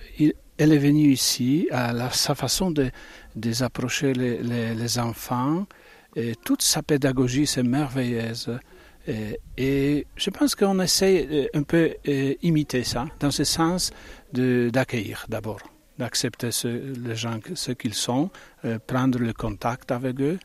elle 0.57 0.73
est 0.73 0.79
venue 0.79 1.11
ici, 1.11 1.69
sa 2.13 2.33
façon 2.33 2.71
de, 2.71 2.89
de 3.35 4.73
les, 4.73 4.97
enfants, 4.97 5.67
toute 6.43 6.63
sa 6.63 6.81
pédagogie, 6.81 7.45
c'est 7.45 7.61
merveilleuse. 7.61 8.57
Et, 9.07 9.39
et, 9.55 10.07
je 10.15 10.31
pense 10.31 10.55
qu'on 10.55 10.79
essaie 10.79 11.51
un 11.53 11.61
peu 11.61 11.93
imiter 12.41 12.83
ça, 12.83 13.05
dans 13.19 13.29
ce 13.29 13.43
sens 13.43 13.91
d'accueillir 14.33 15.27
d'abord 15.29 15.59
d'accepter 15.97 16.51
ce, 16.51 16.67
les 16.67 17.15
gens 17.15 17.39
ce 17.53 17.71
qu'ils 17.71 17.93
sont, 17.93 18.29
euh, 18.65 18.79
prendre 18.79 19.19
le 19.19 19.33
contact 19.33 19.91
avec 19.91 20.19
eux, 20.21 20.39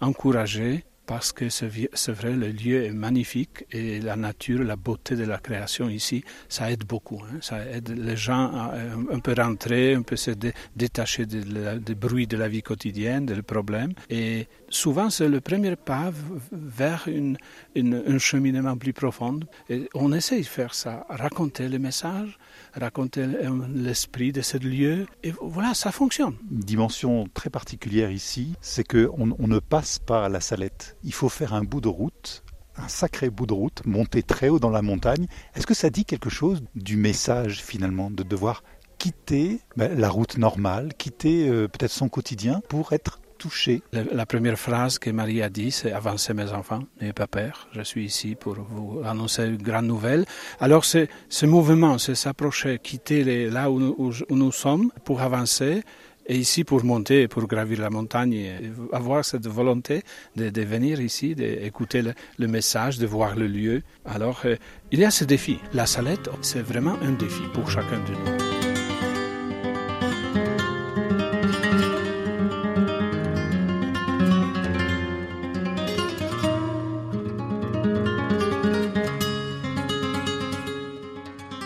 encourager, 0.00 0.84
parce 1.06 1.32
que 1.32 1.48
c'est 1.48 2.12
vrai, 2.12 2.32
le 2.32 2.48
lieu 2.48 2.84
est 2.84 2.90
magnifique 2.92 3.64
et 3.70 4.00
la 4.00 4.16
nature, 4.16 4.62
la 4.64 4.76
beauté 4.76 5.14
de 5.14 5.24
la 5.24 5.38
création 5.38 5.88
ici, 5.88 6.24
ça 6.48 6.70
aide 6.70 6.84
beaucoup. 6.84 7.22
Hein. 7.22 7.38
Ça 7.40 7.64
aide 7.64 7.88
les 7.90 8.16
gens 8.16 8.50
à 8.52 8.74
un, 9.12 9.20
peu 9.20 9.34
rentrer, 9.36 9.94
un 9.94 10.02
peu 10.02 10.16
se 10.16 10.32
dé, 10.32 10.52
détacher 10.74 11.26
des 11.26 11.94
bruits 11.94 12.26
de 12.26 12.36
la 12.36 12.48
vie 12.48 12.62
quotidienne, 12.62 13.26
des 13.26 13.42
problèmes. 13.42 13.92
Et 14.10 14.48
souvent, 14.68 15.10
c'est 15.10 15.28
le 15.28 15.40
premier 15.40 15.76
pas 15.76 16.12
vers 16.52 17.08
un 17.08 18.18
cheminement 18.18 18.76
plus 18.76 18.92
profond. 18.92 19.40
Et 19.70 19.88
on 19.94 20.12
essaie 20.12 20.40
de 20.40 20.46
faire 20.46 20.74
ça, 20.74 21.06
raconter 21.08 21.68
le 21.68 21.78
message, 21.78 22.38
raconter 22.74 23.26
l'esprit 23.74 24.32
de 24.32 24.40
ce 24.40 24.56
lieu. 24.58 25.06
Et 25.22 25.32
voilà, 25.40 25.74
ça 25.74 25.92
fonctionne. 25.92 26.34
Une 26.50 26.60
dimension 26.60 27.28
très 27.32 27.50
particulière 27.50 28.10
ici, 28.10 28.54
c'est 28.60 28.84
qu'on 28.84 29.36
on 29.38 29.46
ne 29.46 29.58
passe 29.58 29.98
pas 29.98 30.26
à 30.26 30.28
la 30.28 30.40
salette. 30.40 30.95
Il 31.06 31.14
faut 31.14 31.30
faire 31.30 31.54
un 31.54 31.62
bout 31.62 31.80
de 31.80 31.88
route 31.88 32.42
un 32.78 32.88
sacré 32.88 33.30
bout 33.30 33.46
de 33.46 33.54
route, 33.54 33.82
monter 33.86 34.22
très 34.22 34.48
haut 34.48 34.58
dans 34.58 34.70
la 34.70 34.82
montagne. 34.82 35.26
Est-ce 35.54 35.66
que 35.66 35.74
ça 35.74 35.90
dit 35.90 36.04
quelque 36.04 36.30
chose 36.30 36.62
du 36.74 36.96
message 36.96 37.62
finalement 37.62 38.10
de 38.10 38.22
devoir 38.22 38.62
quitter 38.98 39.60
ben, 39.76 39.98
la 39.98 40.08
route 40.08 40.38
normale, 40.38 40.92
quitter 40.94 41.48
euh, 41.48 41.68
peut-être 41.68 41.90
son 41.90 42.08
quotidien 42.08 42.60
pour 42.68 42.92
être 42.92 43.20
touché? 43.38 43.82
La, 43.92 44.26
première 44.26 44.58
phrase 44.58 44.98
que 44.98 45.10
Marie 45.10 45.42
a 45.42 45.48
dit, 45.48 45.70
c'est 45.70 45.92
Avancez 45.92 46.34
mes 46.34 46.50
enfants, 46.52 46.80
n'ayez 47.00 47.12
pas 47.12 47.26
peur, 47.26 47.68
je 47.72 47.82
suis 47.82 48.04
ici 48.04 48.34
pour 48.34 48.54
vous 48.54 49.00
annoncer 49.04 49.44
une 49.44 49.62
grande 49.62 49.86
nouvelle. 49.86 50.24
Alors, 50.60 50.84
ce 50.84 51.46
mouvement, 51.46 51.98
c'est 51.98 52.14
s'approcher, 52.14 52.78
quitter 52.78 53.24
les, 53.24 53.50
là 53.50 53.70
où, 53.70 54.12
nous 54.30 54.52
sommes 54.52 54.90
pour 55.04 55.20
avancer. 55.20 55.82
Et 56.28 56.36
ici, 56.36 56.64
pour 56.64 56.84
monter, 56.84 57.28
pour 57.28 57.46
gravir 57.46 57.80
la 57.80 57.90
montagne, 57.90 58.50
avoir 58.92 59.24
cette 59.24 59.46
volonté 59.46 60.02
de, 60.36 60.62
venir 60.62 61.00
ici, 61.00 61.34
d'écouter 61.34 62.02
le, 62.02 62.14
le, 62.38 62.48
message, 62.48 62.98
de 62.98 63.06
voir 63.06 63.36
le 63.36 63.46
lieu. 63.46 63.82
Alors, 64.04 64.42
euh, 64.44 64.56
il 64.90 65.00
y 65.00 65.04
a 65.04 65.10
ce 65.10 65.24
défi. 65.24 65.58
La 65.72 65.86
salette, 65.86 66.28
c'est 66.42 66.62
vraiment 66.62 66.96
un 67.02 67.12
défi 67.12 67.42
pour 67.54 67.70
chacun 67.70 67.98
de 67.98 68.12
nous. 68.12 68.55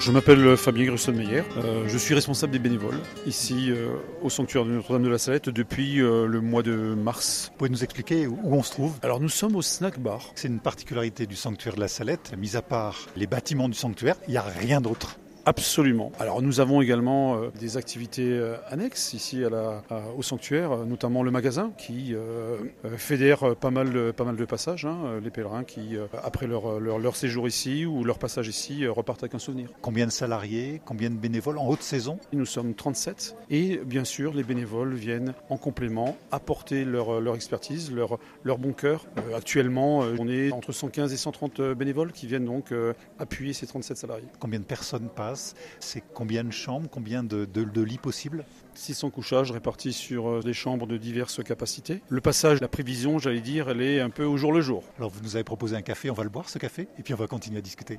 Je 0.01 0.13
m'appelle 0.13 0.57
Fabien 0.57 0.87
Grusson-Meyer, 0.87 1.43
euh, 1.59 1.87
je 1.87 1.99
suis 1.99 2.15
responsable 2.15 2.53
des 2.53 2.59
bénévoles 2.59 2.99
ici 3.27 3.71
euh, 3.71 3.97
au 4.23 4.31
sanctuaire 4.31 4.65
de 4.65 4.71
Notre-Dame 4.71 5.03
de 5.03 5.09
la 5.11 5.19
Salette 5.19 5.51
depuis 5.51 6.01
euh, 6.01 6.27
le 6.27 6.41
mois 6.41 6.63
de 6.63 6.73
mars. 6.95 7.51
Vous 7.53 7.59
pouvez 7.59 7.71
nous 7.71 7.85
expliquer 7.85 8.27
où 8.27 8.39
on 8.45 8.63
se 8.63 8.71
trouve? 8.71 8.95
Alors 9.03 9.21
nous 9.21 9.29
sommes 9.29 9.57
au 9.57 9.63
snack 9.63 9.99
bar. 9.99 10.33
C'est 10.37 10.49
une 10.49 10.59
particularité 10.59 11.27
du 11.27 11.37
sanctuaire 11.37 11.75
de 11.75 11.81
la 11.81 11.89
Salette, 11.89 12.33
mis 12.39 12.57
à 12.57 12.63
part 12.63 13.09
les 13.15 13.27
bâtiments 13.27 13.69
du 13.69 13.77
sanctuaire, 13.77 14.17
il 14.27 14.31
n'y 14.31 14.39
a 14.39 14.43
rien 14.43 14.81
d'autre. 14.81 15.19
Absolument. 15.47 16.13
Alors 16.19 16.43
nous 16.43 16.61
avons 16.61 16.83
également 16.83 17.37
euh, 17.37 17.51
des 17.59 17.77
activités 17.77 18.31
euh, 18.31 18.57
annexes 18.69 19.15
ici 19.15 19.45
à 19.45 19.49
la, 19.49 19.83
à, 19.91 20.03
au 20.17 20.23
sanctuaire, 20.23 20.85
notamment 20.85 21.23
le 21.23 21.31
magasin 21.31 21.73
qui 21.79 22.15
euh, 22.15 22.59
fédère 22.97 23.57
pas 23.57 23.71
mal 23.71 23.91
de, 23.91 24.11
pas 24.11 24.25
mal 24.25 24.37
de 24.37 24.45
passages, 24.45 24.85
hein, 24.85 25.21
les 25.23 25.31
pèlerins 25.31 25.65
qui, 25.65 25.97
après 26.23 26.47
leur, 26.47 26.79
leur, 26.79 26.99
leur, 26.99 27.17
séjour 27.17 27.49
ici 27.49 27.87
ou 27.87 28.05
leur 28.05 28.19
passage 28.19 28.49
ici, 28.49 28.87
repartent 28.87 29.23
avec 29.23 29.35
un 29.35 29.39
souvenir. 29.39 29.69
Combien 29.81 30.07
de 30.07 30.13
salariés, 30.13 30.81
combien 30.85 31.11
de 31.11 31.17
bénévoles 31.17 31.59
en 31.59 31.67
haute 31.67 31.83
saison? 31.83 32.19
Nous 32.33 32.47
sommes 32.47 32.75
37 32.75 33.37
et 33.51 33.79
bien 33.85 34.05
sûr 34.05 34.35
les 34.35 34.43
bénévoles 34.43 34.95
viennent 34.95 35.35
en 35.49 35.57
complément 35.57 36.17
apporter 36.31 36.85
leur, 36.85 37.21
leur 37.21 37.35
expertise, 37.35 37.93
leur, 37.93 38.19
leur 38.45 38.59
bon 38.59 38.73
cœur. 38.73 39.07
actuellement, 39.35 39.99
on 40.19 40.29
est 40.29 40.53
entre 40.53 40.73
115 40.73 41.13
et 41.13 41.17
130 41.17 41.61
bénévoles 41.73 42.13
qui 42.13 42.27
viennent 42.27 42.47
donc 42.47 42.73
appuyer 43.19 43.53
ces 43.53 43.67
37 43.67 43.97
salariés. 43.97 44.29
Combien 44.39 44.61
de 44.61 44.65
personnes 44.65 45.09
passent? 45.15 45.30
C'est 45.35 46.03
combien 46.15 46.45
de 46.45 46.53
chambres, 46.53 46.89
combien 46.91 47.23
de, 47.23 47.45
de, 47.45 47.65
de 47.65 47.83
lits 47.83 47.99
possibles 47.99 48.45
600 48.75 49.11
couchages 49.11 49.51
répartis 49.51 49.93
sur 49.93 50.43
des 50.43 50.55
chambres 50.55 50.87
de 50.87 50.97
diverses 50.97 51.43
capacités. 51.43 52.01
Le 52.09 52.21
passage, 52.21 52.61
la 52.61 52.69
prévision, 52.69 53.19
j'allais 53.19 53.41
dire, 53.41 53.69
elle 53.69 53.83
est 53.83 54.01
un 54.01 54.11
peu 54.11 54.25
au 54.25 54.37
jour 54.37 54.53
le 54.53 54.61
jour. 54.61 54.85
Alors 54.97 55.11
vous 55.11 55.21
nous 55.23 55.37
avez 55.37 55.45
proposé 55.45 55.77
un 55.77 55.83
café, 55.83 56.11
on 56.11 56.15
va 56.15 56.23
le 56.23 56.31
boire 56.31 56.49
ce 56.49 56.59
café 56.59 56.89
et 56.99 57.03
puis 57.03 57.13
on 57.15 57.17
va 57.17 57.27
continuer 57.27 57.59
à 57.59 57.63
discuter. 57.63 57.99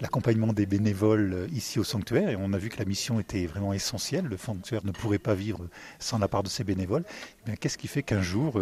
L'accompagnement 0.00 0.52
des 0.52 0.66
bénévoles 0.66 1.46
ici 1.52 1.78
au 1.78 1.84
sanctuaire, 1.84 2.28
et 2.28 2.36
on 2.38 2.52
a 2.52 2.58
vu 2.58 2.68
que 2.68 2.78
la 2.78 2.84
mission 2.84 3.18
était 3.18 3.46
vraiment 3.46 3.72
essentielle, 3.72 4.26
le 4.26 4.36
sanctuaire 4.36 4.84
ne 4.84 4.92
pourrait 4.92 5.18
pas 5.18 5.34
vivre 5.34 5.68
sans 5.98 6.18
la 6.18 6.28
part 6.28 6.42
de 6.42 6.48
ses 6.48 6.64
bénévoles. 6.64 7.04
Eh 7.48 7.56
Qu'est-ce 7.56 7.78
qui 7.78 7.88
fait 7.88 8.02
qu'un 8.02 8.20
jour, 8.20 8.60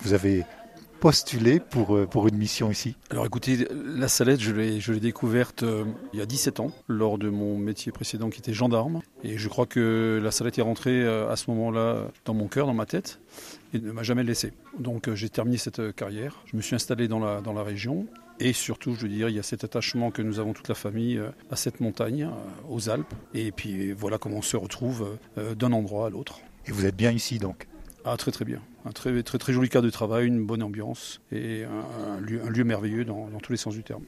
vous 0.00 0.12
avez 0.12 0.44
postuler 1.00 1.60
pour, 1.60 2.08
pour 2.08 2.28
une 2.28 2.36
mission 2.36 2.70
ici 2.70 2.96
Alors 3.10 3.26
écoutez, 3.26 3.68
la 3.70 4.08
salette, 4.08 4.40
je 4.40 4.52
l'ai 4.52 5.00
découverte 5.00 5.62
euh, 5.62 5.84
il 6.12 6.18
y 6.18 6.22
a 6.22 6.26
17 6.26 6.60
ans, 6.60 6.72
lors 6.88 7.18
de 7.18 7.28
mon 7.28 7.56
métier 7.58 7.92
précédent 7.92 8.30
qui 8.30 8.40
était 8.40 8.52
gendarme. 8.52 9.00
Et 9.22 9.38
je 9.38 9.48
crois 9.48 9.66
que 9.66 10.20
la 10.22 10.30
salette 10.30 10.58
est 10.58 10.62
rentrée 10.62 11.02
euh, 11.02 11.30
à 11.30 11.36
ce 11.36 11.50
moment-là 11.50 12.08
dans 12.24 12.34
mon 12.34 12.48
cœur, 12.48 12.66
dans 12.66 12.74
ma 12.74 12.86
tête, 12.86 13.20
et 13.74 13.78
ne 13.78 13.92
m'a 13.92 14.02
jamais 14.02 14.24
laissé. 14.24 14.52
Donc 14.78 15.08
euh, 15.08 15.14
j'ai 15.14 15.28
terminé 15.28 15.56
cette 15.56 15.94
carrière, 15.94 16.42
je 16.46 16.56
me 16.56 16.62
suis 16.62 16.74
installé 16.74 17.08
dans 17.08 17.18
la, 17.18 17.40
dans 17.40 17.52
la 17.52 17.62
région. 17.62 18.06
Et 18.38 18.52
surtout, 18.52 18.94
je 18.94 19.00
veux 19.00 19.08
dire, 19.08 19.30
il 19.30 19.34
y 19.34 19.38
a 19.38 19.42
cet 19.42 19.64
attachement 19.64 20.10
que 20.10 20.20
nous 20.20 20.38
avons 20.38 20.52
toute 20.52 20.68
la 20.68 20.74
famille 20.74 21.18
à 21.50 21.56
cette 21.56 21.80
montagne, 21.80 22.28
aux 22.68 22.90
Alpes. 22.90 23.14
Et 23.32 23.50
puis 23.50 23.92
voilà 23.92 24.18
comment 24.18 24.36
on 24.36 24.42
se 24.42 24.58
retrouve 24.58 25.16
d'un 25.36 25.72
endroit 25.72 26.08
à 26.08 26.10
l'autre. 26.10 26.40
Et 26.66 26.70
vous 26.70 26.84
êtes 26.84 26.96
bien 26.96 27.12
ici 27.12 27.38
donc? 27.38 27.66
Ah, 28.04 28.18
très 28.18 28.32
très 28.32 28.44
bien. 28.44 28.60
Un 28.86 28.92
très, 28.92 29.20
très, 29.24 29.38
très 29.38 29.52
joli 29.52 29.68
cadre 29.68 29.84
de 29.86 29.90
travail, 29.90 30.28
une 30.28 30.46
bonne 30.46 30.62
ambiance 30.62 31.20
et 31.32 31.64
un, 31.64 32.14
un, 32.14 32.20
lieu, 32.20 32.40
un 32.46 32.50
lieu, 32.50 32.62
merveilleux 32.62 33.04
dans, 33.04 33.26
dans 33.26 33.40
tous 33.40 33.50
les 33.50 33.58
sens 33.58 33.74
du 33.74 33.82
terme. 33.82 34.04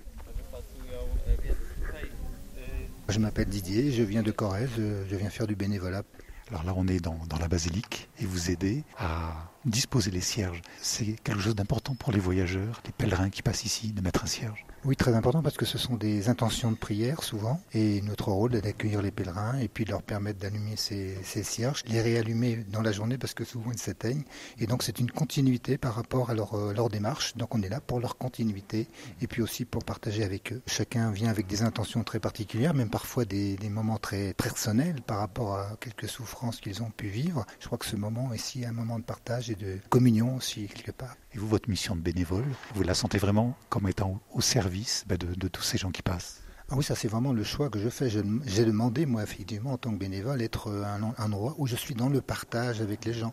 Je 3.09 3.19
m'appelle 3.19 3.49
Didier, 3.49 3.91
je 3.91 4.05
viens 4.05 4.23
de 4.23 4.31
Corrèze, 4.31 4.71
je 4.77 5.17
viens 5.17 5.31
faire 5.31 5.49
du 5.49 5.57
bénévolat. 5.57 6.05
Alors 6.51 6.63
là, 6.63 6.75
on 6.77 6.87
est 6.87 7.01
dans, 7.01 7.19
dans 7.29 7.39
la 7.39 7.49
basilique 7.49 8.09
et 8.21 8.25
vous 8.25 8.51
aidez 8.51 8.85
à 8.99 9.51
disposer 9.65 10.13
les 10.13 10.21
cierges. 10.21 10.63
C'est 10.81 11.17
quelque 11.25 11.41
chose 11.41 11.57
d'important 11.57 11.95
pour 11.97 12.13
les 12.13 12.21
voyageurs, 12.21 12.81
les 12.87 12.93
pèlerins 12.93 13.31
qui 13.31 13.43
passent 13.43 13.65
ici, 13.65 13.91
de 13.93 14.01
mettre 14.01 14.23
un 14.25 14.29
cierge. 14.29 14.65
Oui, 14.85 14.95
très 14.95 15.15
important 15.15 15.43
parce 15.43 15.57
que 15.57 15.65
ce 15.65 15.77
sont 15.77 15.97
des 15.97 16.29
intentions 16.29 16.71
de 16.71 16.77
prière 16.77 17.25
souvent 17.25 17.61
et 17.73 18.01
notre 18.03 18.31
rôle 18.31 18.55
est 18.55 18.61
d'accueillir 18.61 19.03
les 19.03 19.11
pèlerins 19.11 19.59
et 19.59 19.67
puis 19.67 19.85
de 19.85 19.91
leur 19.91 20.03
permettre 20.03 20.39
d'allumer 20.39 20.77
ces, 20.77 21.19
ces, 21.25 21.43
cierges, 21.43 21.83
les 21.89 22.01
réallumer 22.01 22.65
dans 22.71 22.81
la 22.81 22.93
journée 22.93 23.19
parce 23.19 23.35
que 23.35 23.45
souvent 23.45 23.73
ils 23.73 23.79
s'éteignent 23.79 24.23
et 24.61 24.69
donc 24.69 24.85
c'est 24.85 25.01
une 25.01 25.11
continuité 25.11 25.79
par 25.79 25.95
rapport 25.95 26.31
à 26.31 26.35
leur, 26.35 26.57
leur 26.73 26.91
démarche. 26.91 27.37
Donc 27.37 27.57
on 27.57 27.63
est 27.63 27.69
là 27.69 27.81
pour 27.81 27.99
leur 27.99 28.17
continuité 28.19 28.87
et 29.21 29.27
puis 29.27 29.43
aussi 29.43 29.65
pour 29.65 29.85
partager 29.85 30.23
avec 30.23 30.53
eux. 30.53 30.63
Chacun 30.67 31.11
vient 31.11 31.29
avec 31.29 31.49
des 31.49 31.63
intentions 31.63 32.05
très 32.05 32.21
particulières, 32.21 32.73
même 32.73 32.89
parfois 32.89 33.25
des, 33.25 33.57
des 33.57 33.71
moments 33.71 33.99
très 33.99 34.33
personnels 34.33 35.03
par 35.03 35.19
rapport 35.19 35.57
à 35.57 35.77
quelques 35.81 36.09
souffrances 36.09 36.61
qu'ils 36.61 36.85
ont 36.85 36.91
pu 36.91 37.09
vivre. 37.09 37.45
Je 37.59 37.67
crois 37.67 37.79
que 37.79 37.87
ce 37.87 37.97
moment 37.97 38.33
ici 38.33 38.63
est 38.63 38.67
un 38.67 38.73
moment 38.73 39.01
de 39.01 39.05
partage 39.05 39.51
et 39.51 39.57
de 39.57 39.79
communion 39.89 40.37
aussi 40.37 40.69
quelque 40.69 40.93
part. 40.93 41.17
Et 41.35 41.39
vous, 41.39 41.49
votre 41.49 41.69
mission 41.69 41.95
de 41.95 42.01
bénévole, 42.01 42.47
vous 42.75 42.83
la 42.85 42.95
sentez 42.95 43.19
vraiment 43.19 43.55
comme 43.69 43.87
étant 43.87 44.19
au 44.33 44.41
service 44.41 44.68
de, 45.09 45.17
de 45.35 45.49
tous 45.49 45.63
ces 45.63 45.79
gens 45.79 45.91
qui 45.91 46.03
passent 46.03 46.43
ah 46.71 46.75
oui, 46.77 46.85
ça 46.85 46.95
c'est 46.95 47.09
vraiment 47.09 47.33
le 47.33 47.45
choix 47.45 47.71
que 47.71 47.79
je 47.79 47.89
fais. 47.89 48.11
J'ai 48.11 48.65
demandé, 48.67 49.07
moi, 49.07 49.23
effectivement, 49.23 49.73
en 49.73 49.79
tant 49.79 49.91
que 49.91 49.97
bénévole, 49.97 50.43
être 50.43 50.71
un, 50.71 51.03
un, 51.03 51.25
endroit 51.25 51.55
où 51.57 51.67
je 51.67 51.77
suis 51.77 51.95
dans 51.95 52.11
le 52.11 52.21
partage 52.21 52.83
avec 52.83 53.07
les 53.07 53.15
gens. 53.15 53.33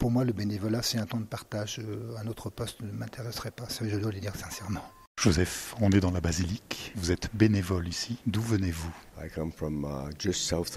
Pour 0.00 0.10
moi, 0.10 0.24
le 0.24 0.32
bénévolat, 0.32 0.82
c'est 0.82 0.98
un 0.98 1.06
temps 1.06 1.20
de 1.20 1.24
partage. 1.24 1.80
Un 2.20 2.26
autre 2.26 2.50
poste 2.50 2.80
ne 2.82 2.90
m'intéresserait 2.90 3.52
pas, 3.52 3.68
ça 3.68 3.88
je 3.88 3.96
dois 3.96 4.10
le 4.10 4.18
dire 4.18 4.34
sincèrement. 4.34 4.82
Joseph, 5.20 5.76
on 5.80 5.90
est 5.90 6.00
dans 6.00 6.10
la 6.10 6.20
basilique. 6.20 6.92
Vous 6.96 7.12
êtes 7.12 7.30
bénévole 7.34 7.86
ici. 7.86 8.16
D'où 8.26 8.40
venez-vous? 8.40 8.90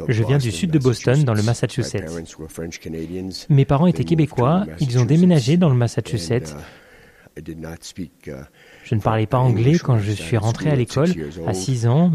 Je 0.08 0.24
viens 0.24 0.38
du 0.38 0.52
sud 0.52 0.70
de 0.70 0.78
Boston, 0.78 1.24
dans 1.24 1.34
le 1.34 1.42
Massachusetts. 1.42 2.06
Mes 3.50 3.66
parents 3.66 3.88
étaient 3.88 4.04
québécois. 4.04 4.66
Ils 4.80 5.00
ont 5.00 5.06
déménagé 5.06 5.58
dans 5.58 5.70
le 5.70 5.76
Massachusetts. 5.76 6.56
Je 8.86 8.94
ne 8.94 9.02
parlais 9.02 9.26
pas 9.26 9.40
anglais 9.40 9.80
quand 9.80 9.98
je 9.98 10.12
suis 10.12 10.38
rentré 10.38 10.70
à 10.70 10.76
l'école 10.76 11.10
à 11.48 11.54
6 11.56 11.88
ans, 11.88 12.12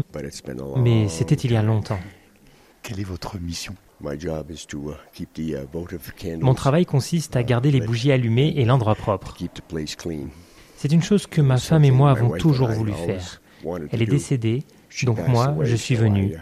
mais 0.77 1.09
c'était 1.09 1.35
il 1.35 1.51
y 1.51 1.57
a 1.57 1.61
longtemps. 1.61 1.99
Quelle 2.81 2.99
est 3.01 3.03
votre 3.03 3.37
mission? 3.37 3.75
Mon 6.39 6.55
travail 6.55 6.85
consiste 6.85 7.35
à 7.35 7.43
garder 7.43 7.71
les 7.71 7.81
bougies 7.81 8.11
allumées 8.11 8.53
et 8.55 8.65
l'endroit 8.65 8.95
propre. 8.95 9.35
C'est 10.77 10.91
une 10.91 11.03
chose 11.03 11.27
que 11.27 11.41
ma 11.41 11.57
femme 11.57 11.83
et 11.83 11.91
moi 11.91 12.11
avons 12.11 12.37
toujours 12.37 12.69
voulu 12.69 12.93
faire. 12.93 13.41
Elle 13.91 14.01
est 14.01 14.07
décédée, 14.07 14.63
donc 15.03 15.19
moi, 15.27 15.55
je 15.61 15.75
suis 15.75 15.95
venu 15.95 16.37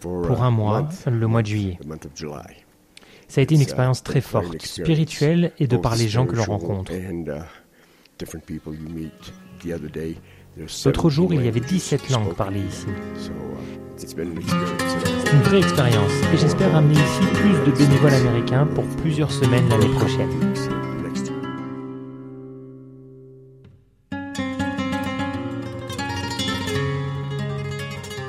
pour 0.00 0.42
un 0.42 0.50
mois, 0.50 0.88
le 1.06 1.26
mois 1.26 1.42
de 1.42 1.46
juillet. 1.46 1.78
Ça 3.32 3.40
a 3.40 3.44
été 3.44 3.54
une 3.54 3.62
expérience 3.62 4.02
très 4.02 4.20
forte, 4.20 4.60
spirituelle 4.60 5.52
et 5.58 5.66
de 5.66 5.78
par 5.78 5.96
les 5.96 6.06
gens 6.06 6.26
que 6.26 6.36
l'on 6.36 6.44
rencontre. 6.44 6.92
L'autre 10.84 11.08
jour, 11.08 11.32
il 11.32 11.42
y 11.42 11.48
avait 11.48 11.60
17 11.60 12.10
langues 12.10 12.34
parlées 12.34 12.60
ici. 12.60 12.88
C'est 13.96 14.18
une 14.18 15.40
vraie 15.44 15.60
expérience 15.60 16.12
et 16.34 16.36
j'espère 16.36 16.76
amener 16.76 16.92
ici 16.92 17.22
plus 17.32 17.72
de 17.72 17.74
bénévoles 17.74 18.12
américains 18.12 18.66
pour 18.66 18.84
plusieurs 18.98 19.32
semaines 19.32 19.66
l'année 19.70 19.88
prochaine. 19.94 20.28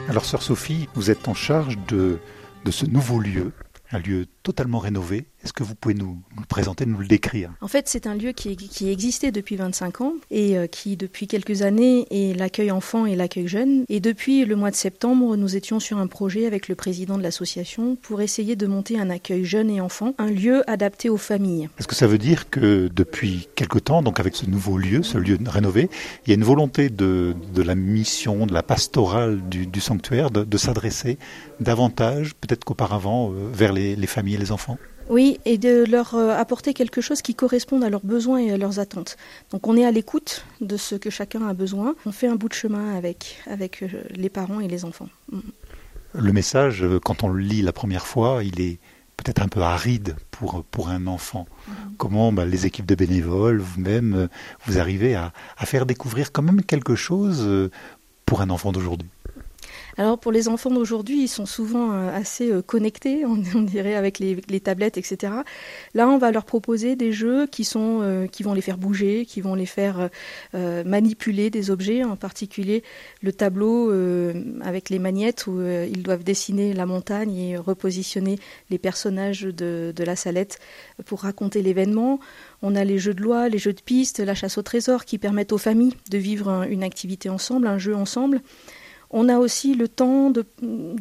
Alors, 0.08 0.24
sœur 0.24 0.42
Sophie, 0.42 0.88
vous 0.94 1.12
êtes 1.12 1.28
en 1.28 1.34
charge 1.34 1.78
de, 1.90 2.20
de 2.64 2.72
ce 2.72 2.86
nouveau 2.86 3.20
lieu 3.20 3.52
un 3.94 4.00
lieu 4.00 4.26
totalement 4.44 4.80
rénové. 4.80 5.26
Est-ce 5.44 5.54
que 5.54 5.64
vous 5.64 5.76
pouvez 5.76 5.96
nous, 5.96 6.20
le 6.38 6.46
présenter, 6.46 6.86
nous 6.86 7.00
le 7.00 7.08
décrire? 7.08 7.52
En 7.62 7.68
fait, 7.68 7.88
c'est 7.88 8.08
un 8.08 8.16
lieu 8.16 8.32
qui, 8.32 8.56
qui 8.56 8.90
existait 8.90 9.32
depuis 9.32 9.56
25 9.56 10.02
ans 10.02 10.14
et 10.32 10.58
euh, 10.58 10.68
qui, 10.68 10.96
depuis 10.98 11.28
quelques 11.28 11.62
années, 11.64 12.06
est 12.12 12.38
l'accueil 12.38 12.72
enfant 12.72 13.06
et 13.06 13.16
l'accueil 13.16 13.48
jeune. 13.48 13.86
Et 13.90 14.00
depuis 14.00 14.46
le 14.46 14.56
mois 14.56 14.72
de 14.72 14.76
septembre, 14.76 15.36
nous 15.36 15.56
étions 15.56 15.80
sur 15.80 15.98
un 15.98 16.08
projet 16.08 16.46
avec 16.46 16.68
le 16.68 16.76
président 16.76 17.18
de 17.18 17.24
l'association 17.24 17.96
pour 17.96 18.22
essayer 18.22 18.56
de 18.56 18.68
monter 18.68 19.00
un 19.00 19.10
accueil 19.10 19.46
jeune 19.46 19.70
et 19.70 19.82
enfant, 19.82 20.14
un 20.18 20.30
lieu 20.30 20.70
adapté 20.70 21.10
aux 21.10 21.18
familles. 21.18 21.70
Est-ce 21.80 21.88
que 21.88 21.96
ça 21.96 22.08
veut 22.08 22.18
dire 22.18 22.50
que 22.50 22.90
depuis 22.94 23.48
quelque 23.56 23.80
temps, 23.80 24.02
donc 24.02 24.20
avec 24.20 24.36
ce 24.36 24.46
nouveau 24.46 24.78
lieu, 24.78 25.04
ce 25.04 25.18
lieu 25.18 25.38
rénové, 25.46 25.90
il 26.26 26.30
y 26.30 26.32
a 26.34 26.36
une 26.36 26.44
volonté 26.44 26.90
de, 26.90 27.36
de 27.54 27.62
la 27.62 27.76
mission, 27.76 28.46
de 28.46 28.54
la 28.54 28.64
pastorale 28.64 29.42
du, 29.50 29.68
du 29.68 29.80
sanctuaire 29.80 30.32
de, 30.32 30.44
de 30.44 30.58
s'adresser 30.58 31.18
davantage, 31.60 32.36
peut-être 32.36 32.64
qu'auparavant, 32.66 33.32
euh, 33.32 33.50
vers 33.52 33.74
les, 33.74 33.96
les 33.96 34.08
familles 34.08 34.33
et 34.34 34.38
les 34.38 34.52
enfants 34.52 34.78
oui, 35.10 35.40
et 35.46 35.58
de 35.58 35.84
leur 35.90 36.16
euh, 36.16 36.30
apporter 36.30 36.74
quelque 36.74 37.02
chose 37.02 37.22
qui 37.22 37.36
corresponde 37.36 37.84
à 37.84 37.90
leurs 37.90 38.06
besoins 38.06 38.40
et 38.40 38.52
à 38.52 38.58
leurs 38.58 38.80
attentes. 38.80 39.18
Donc 39.52 39.68
on 39.68 39.76
est 39.76 39.86
à 39.86 39.92
l'écoute 39.92 40.46
de 40.62 40.78
ce 40.78 40.96
que 40.96 41.10
chacun 41.10 41.48
a 41.48 41.54
besoin. 41.54 41.96
On 42.06 42.12
fait 42.12 42.28
un 42.28 42.36
bout 42.36 42.50
de 42.50 42.54
chemin 42.54 42.96
avec, 42.96 43.40
avec 43.48 43.84
euh, 43.84 43.88
les 44.12 44.30
parents 44.30 44.60
et 44.60 44.68
les 44.68 44.86
enfants. 44.86 45.10
Mm. 45.32 45.40
Le 46.16 46.32
message, 46.32 46.86
quand 47.04 47.24
on 47.24 47.30
le 47.30 47.42
lit 47.42 47.64
la 47.64 47.74
première 47.74 48.06
fois, 48.06 48.44
il 48.44 48.62
est 48.62 48.80
peut-être 49.18 49.42
un 49.42 49.48
peu 49.48 49.62
aride 49.62 50.16
pour, 50.32 50.64
pour 50.64 50.90
un 50.90 51.08
enfant. 51.08 51.48
Mm. 51.68 51.72
Comment 51.98 52.32
bah, 52.32 52.46
les 52.46 52.66
équipes 52.66 52.86
de 52.86 52.96
bénévoles, 52.96 53.60
vous-même, 53.60 54.30
vous 54.66 54.80
arrivez 54.80 55.16
à, 55.16 55.34
à 55.58 55.66
faire 55.66 55.86
découvrir 55.86 56.32
quand 56.32 56.44
même 56.44 56.64
quelque 56.64 56.96
chose 56.96 57.70
pour 58.26 58.42
un 58.42 58.50
enfant 58.52 58.72
d'aujourd'hui? 58.72 59.10
Alors 59.98 60.18
pour 60.18 60.32
les 60.32 60.48
enfants 60.48 60.72
d'aujourd'hui, 60.72 61.24
ils 61.24 61.28
sont 61.28 61.46
souvent 61.46 61.92
euh, 61.92 62.10
assez 62.16 62.52
euh, 62.52 62.62
connectés, 62.62 63.26
on, 63.26 63.36
dirait 63.62 63.96
avec 63.96 64.18
les, 64.20 64.60
tablettes, 64.60 64.98
etc. 64.98 65.34
Là, 65.94 66.08
on 66.08 66.18
va 66.18 66.32
leur 66.32 66.46
proposer 66.46 66.96
des 66.96 67.12
jeux 67.12 67.46
qui 67.48 67.64
sont, 67.64 68.00
euh, 68.02 68.28
qui 68.28 68.44
vont 68.44 68.54
les 68.54 68.62
faire 68.62 68.78
bouger, 68.78 69.26
qui 69.26 69.42
vont 69.42 69.56
les 69.56 69.66
faire 69.66 70.10
manipuler 70.54 71.50
des 71.50 71.72
objets, 71.72 72.04
en 72.04 72.16
particulier 72.16 72.84
le 73.22 73.32
tableau 73.32 73.92
avec 74.62 74.90
les 74.90 75.00
magnettes 75.00 75.48
où 75.48 75.62
ils 75.62 76.04
doivent 76.04 76.24
dessiner 76.24 76.74
la 76.74 76.86
montagne 76.86 77.36
et 77.36 77.58
repositionner 77.58 78.40
les 78.70 78.78
personnages 78.78 79.42
de, 79.42 79.94
de 79.96 80.04
la 80.04 80.16
salette 80.16 80.60
pour 81.06 81.22
raconter 81.22 81.62
l'événement. 81.62 82.20
On 82.62 82.76
a 82.76 82.84
les 82.84 82.98
jeux 82.98 83.14
de 83.14 83.22
loi, 83.22 83.50
les 83.50 83.58
jeux 83.58 83.74
de 83.74 83.82
piste, 83.82 84.20
la 84.20 84.36
chasse 84.36 84.58
au 84.58 84.62
trésor 84.62 85.06
qui 85.06 85.18
permettent 85.18 85.54
aux 85.54 85.58
familles 85.58 85.96
de 86.10 86.18
vivre 86.18 86.66
une 86.70 86.84
activité 86.84 87.30
ensemble, 87.30 87.68
un 87.68 87.78
jeu 87.78 87.96
ensemble. 87.96 88.42
On 89.16 89.30
a 89.30 89.38
aussi 89.38 89.76
le 89.76 89.88
temps 89.88 90.32
de, 90.32 90.44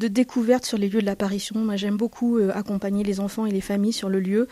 découverte 0.07 0.67
sur 0.67 0.77
les 0.77 0.91
lieux 0.91 1.01
de 1.01 1.07
l'apparition. 1.07 1.59
Moi, 1.59 1.77
j'aime 1.77 1.97
beaucoup 1.97 2.37
euh, 2.37 2.51
accompagner 2.55 3.05
les 3.05 3.21
enfants 3.21 3.47
et 3.47 3.51
les 3.51 3.63
familles 3.63 3.95
sur 3.95 4.11
le 4.11 4.21
lieu, 4.21 4.49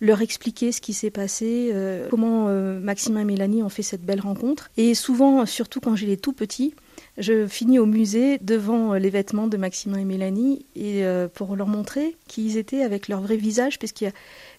leur 0.00 0.22
expliquer 0.22 0.72
ce 0.72 0.80
qui 0.80 0.94
s'est 0.94 1.10
passé, 1.10 1.68
euh, 1.74 2.08
comment 2.08 2.46
euh, 2.48 2.80
et 2.80 3.24
Mélanie 3.24 3.62
ont 3.62 3.68
fait 3.68 3.82
cette 3.82 4.00
belle 4.00 4.20
rencontre. 4.20 4.70
Et 4.78 4.94
souvent, 4.94 5.44
surtout 5.44 5.78
quand 5.78 5.94
j'ai 5.94 6.06
les 6.06 6.16
tout 6.16 6.32
petits, 6.32 6.74
je 7.18 7.46
finis 7.46 7.78
au 7.78 7.84
musée 7.84 8.38
devant 8.38 8.94
les 8.94 9.10
vêtements 9.10 9.46
de 9.46 9.58
Maximin 9.58 9.98
et 9.98 10.04
Mélanie 10.06 10.64
et 10.74 11.04
pour 11.34 11.54
leur 11.56 11.66
montrer 11.66 12.16
qui 12.26 12.46
ils 12.46 12.56
étaient 12.56 12.82
avec 12.82 13.08
leur 13.08 13.20
vrai 13.20 13.36
visage, 13.36 13.78
puisqu'il 13.78 14.04
y 14.04 14.06
a 14.06 14.12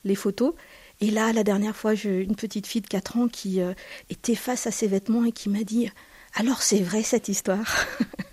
les 0.04 0.14
photos. 0.14 0.54
Et 1.02 1.10
là, 1.10 1.34
la 1.34 1.44
dernière 1.44 1.76
fois, 1.76 1.96
j'ai 1.96 2.22
une 2.22 2.36
petite 2.36 2.68
fille 2.68 2.82
de 2.82 2.88
4 2.88 3.18
ans 3.18 3.28
qui 3.28 3.60
était 4.12 4.36
face 4.36 4.68
à 4.68 4.72
ces 4.72 4.88
vêtements 4.88 5.26
et 5.26 5.32
qui 5.32 5.50
m'a 5.50 5.64
dit 5.64 5.90
Alors, 6.36 6.62
c'est 6.62 6.82
vrai 6.82 7.02
cette 7.02 7.30
histoire 7.30 7.88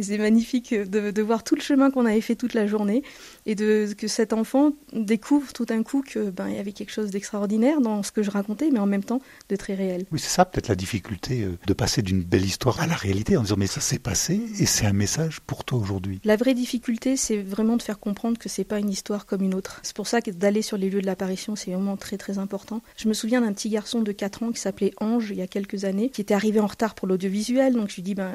c'est 0.00 0.18
magnifique 0.18 0.74
de, 0.74 1.10
de, 1.10 1.22
voir 1.22 1.44
tout 1.44 1.54
le 1.54 1.60
chemin 1.60 1.90
qu'on 1.90 2.06
avait 2.06 2.20
fait 2.20 2.34
toute 2.34 2.54
la 2.54 2.66
journée 2.66 3.02
et 3.46 3.54
de, 3.54 3.92
que 3.96 4.08
cet 4.08 4.32
enfant 4.32 4.72
découvre 4.92 5.52
tout 5.52 5.64
d'un 5.64 5.82
coup 5.82 6.02
que 6.06 6.30
ben, 6.30 6.48
il 6.48 6.56
y 6.56 6.58
avait 6.58 6.72
quelque 6.72 6.92
chose 6.92 7.10
d'extraordinaire 7.10 7.80
dans 7.80 8.02
ce 8.02 8.12
que 8.12 8.22
je 8.22 8.30
racontais, 8.30 8.70
mais 8.70 8.78
en 8.78 8.86
même 8.86 9.04
temps 9.04 9.20
de 9.48 9.56
très 9.56 9.74
réel. 9.74 10.06
Oui, 10.12 10.18
c'est 10.18 10.28
ça 10.28 10.44
peut-être 10.44 10.68
la 10.68 10.74
difficulté 10.74 11.42
euh, 11.42 11.58
de 11.66 11.72
passer 11.72 12.02
d'une 12.02 12.22
belle 12.22 12.44
histoire 12.44 12.80
à 12.80 12.86
la 12.86 12.94
réalité 12.94 13.36
en 13.36 13.42
disant 13.42 13.56
mais 13.58 13.66
ça 13.66 13.80
s'est 13.80 13.98
passé 13.98 14.40
et 14.58 14.66
c'est 14.66 14.86
un 14.86 14.92
message 14.92 15.40
pour 15.40 15.64
toi 15.64 15.78
aujourd'hui. 15.78 16.20
La 16.24 16.36
vraie 16.36 16.54
difficulté, 16.54 17.16
c'est 17.16 17.38
vraiment 17.38 17.76
de 17.76 17.82
faire 17.82 17.98
comprendre 17.98 18.38
que 18.38 18.48
c'est 18.48 18.64
pas 18.64 18.78
une 18.78 18.90
histoire 18.90 19.26
comme 19.26 19.42
une 19.42 19.54
autre. 19.54 19.80
C'est 19.82 19.96
pour 19.96 20.06
ça 20.06 20.20
que 20.20 20.30
d'aller 20.30 20.62
sur 20.62 20.76
les 20.76 20.90
lieux 20.90 21.00
de 21.00 21.06
l'apparition, 21.06 21.56
c'est 21.56 21.72
vraiment 21.72 21.96
très 21.96 22.18
très 22.18 22.38
important. 22.38 22.82
Je 22.96 23.08
me 23.08 23.14
souviens 23.14 23.40
d'un 23.40 23.52
petit 23.52 23.70
garçon 23.70 24.02
de 24.02 24.12
4 24.12 24.42
ans 24.42 24.52
qui 24.52 24.60
s'appelait 24.60 24.92
Ange 25.00 25.30
il 25.30 25.36
y 25.36 25.42
a 25.42 25.46
quelques 25.46 25.84
années, 25.84 26.10
qui 26.10 26.20
était 26.20 26.34
arrivé 26.34 26.60
en 26.60 26.66
retard 26.66 26.94
pour 26.94 27.08
l'audiovisuel, 27.08 27.74
donc 27.74 27.90
je 27.90 27.96
lui 27.96 28.02
dis 28.02 28.14
ben 28.14 28.30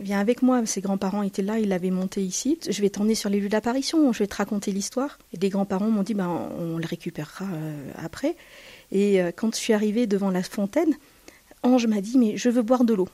viens 0.00 0.20
avec 0.20 0.42
moi. 0.42 0.53
Ses 0.66 0.80
grands-parents 0.80 1.22
étaient 1.22 1.42
là, 1.42 1.58
il 1.58 1.68
l'avait 1.68 1.90
monté 1.90 2.22
ici. 2.22 2.58
Je 2.68 2.80
vais 2.80 2.90
t'emmener 2.90 3.14
sur 3.14 3.30
les 3.30 3.40
lieux 3.40 3.48
d'apparition, 3.48 4.12
je 4.12 4.20
vais 4.20 4.26
te 4.26 4.36
raconter 4.36 4.72
l'histoire. 4.72 5.18
Et 5.32 5.38
les 5.38 5.48
grands-parents 5.48 5.90
m'ont 5.90 6.02
dit, 6.02 6.14
ben, 6.14 6.50
on 6.58 6.78
le 6.78 6.86
récupérera 6.86 7.44
euh, 7.44 7.90
après. 7.96 8.36
Et 8.92 9.20
euh, 9.20 9.30
quand 9.34 9.54
je 9.54 9.60
suis 9.60 9.72
arrivée 9.72 10.06
devant 10.06 10.30
la 10.30 10.42
fontaine, 10.42 10.94
Ange 11.62 11.86
m'a 11.86 12.00
dit, 12.00 12.18
mais 12.18 12.36
je 12.36 12.48
veux 12.48 12.62
boire 12.62 12.84
de 12.84 12.94
l'eau. 12.94 13.08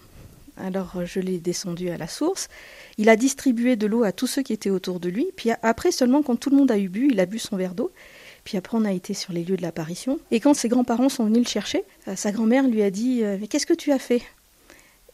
Alors 0.57 0.93
euh, 0.97 1.07
je 1.07 1.21
l'ai 1.21 1.39
descendu 1.39 1.89
à 1.91 1.97
la 1.97 2.09
source. 2.09 2.49
Il 2.99 3.09
a 3.09 3.17
distribué 3.17 3.77
de 3.77 3.87
l'eau 3.87 4.05
à 4.05 4.13
tous 4.13 4.27
ceux 4.27 4.43
qui 4.43 4.53
étaient 4.53 4.71
autour 4.71 5.01
de 5.01 5.09
lui. 5.09 5.29
Puis 5.37 5.51
après 5.63 5.93
seulement, 5.93 6.23
quand 6.23 6.37
tout 6.37 6.51
le 6.51 6.57
monde 6.57 6.71
a 6.71 6.79
eu 6.79 6.89
bu, 6.89 7.09
il 7.11 7.21
a 7.21 7.27
bu 7.27 7.39
son 7.39 7.57
verre 7.57 7.75
d'eau. 7.75 7.91
Puis 8.45 8.57
après, 8.57 8.77
on 8.79 8.87
a 8.87 8.93
été 8.93 9.13
sur 9.13 9.35
les 9.35 9.45
lieux 9.45 9.57
de 9.57 9.63
l'apparition. 9.63 10.19
Et 10.31 10.41
quand 10.41 10.55
ses 10.55 10.69
grands-parents 10.69 11.11
sont 11.11 11.27
venus 11.27 11.45
le 11.45 11.49
chercher, 11.49 11.85
sa 12.17 12.33
grand-mère 12.33 12.67
lui 12.67 12.83
a 12.83 12.91
dit 12.91 13.23
Mais 13.39 13.49
qu'est-ce 13.49 13.67
que 13.67 13.75
tu 13.75 13.93
as 13.93 13.99
fait? 13.99 14.23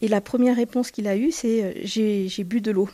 Et 0.01 0.09
la 0.09 0.21
première 0.21 0.57
réponse 0.57 0.91
qu'il 0.91 1.09
a 1.09 1.17
eue, 1.17 1.31
c'est 1.31 1.63
euh, 1.63 1.73
j'ai 1.85 2.45
bu 2.45 2.61
de 2.61 2.71
l'eau. 2.71 2.89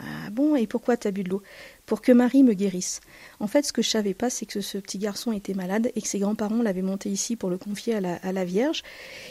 Ah 0.00 0.30
bon, 0.32 0.56
et 0.56 0.66
pourquoi 0.66 0.96
tu 0.96 1.06
as 1.06 1.12
bu 1.12 1.22
de 1.22 1.28
l'eau? 1.28 1.42
Pour 1.86 2.00
que 2.00 2.10
Marie 2.10 2.42
me 2.42 2.54
guérisse. 2.54 3.00
En 3.38 3.46
fait, 3.46 3.62
ce 3.62 3.72
que 3.72 3.80
je 3.80 3.88
savais 3.88 4.14
pas, 4.14 4.28
c'est 4.28 4.46
que 4.46 4.60
ce 4.60 4.78
petit 4.78 4.98
garçon 4.98 5.30
était 5.30 5.54
malade 5.54 5.92
et 5.94 6.02
que 6.02 6.08
ses 6.08 6.18
grands-parents 6.18 6.62
l'avaient 6.62 6.82
monté 6.82 7.10
ici 7.10 7.36
pour 7.36 7.48
le 7.48 7.58
confier 7.58 7.94
à 7.94 8.32
la, 8.32 8.44
Vierge. 8.44 8.82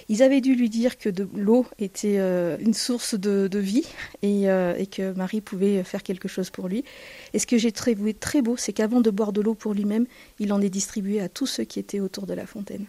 Ils 0.08 0.24
avaient 0.24 0.40
dû 0.40 0.56
lui 0.56 0.70
dire 0.70 0.98
que 0.98 1.10
l'eau 1.36 1.66
était 1.80 2.18
euh, 2.20 2.58
une 2.60 2.74
source 2.74 3.16
de, 3.16 3.50
vie 3.58 3.86
euh, 4.24 4.76
et, 4.78 4.88
que 4.88 5.14
Marie 5.14 5.42
pouvait 5.42 5.84
faire 5.84 6.04
quelque 6.04 6.30
chose 6.30 6.50
pour 6.50 6.70
lui. 6.70 6.86
Et 7.34 7.40
ce 7.40 7.48
que 7.48 7.58
j'ai 7.58 7.72
trouvé 7.72 8.14
très 8.14 8.42
beau, 8.42 8.56
c'est 8.56 8.74
qu'avant 8.74 9.02
de 9.02 9.10
boire 9.10 9.34
de 9.34 9.42
l'eau 9.42 9.56
pour 9.56 9.74
lui-même, 9.74 10.06
il 10.40 10.54
en 10.54 10.62
est 10.62 10.70
distribué 10.70 11.20
à 11.20 11.28
tous 11.28 11.48
ceux 11.48 11.66
qui 11.66 11.80
étaient 11.80 12.00
autour 12.00 12.26
de 12.26 12.34
la 12.34 12.46
fontaine. 12.46 12.86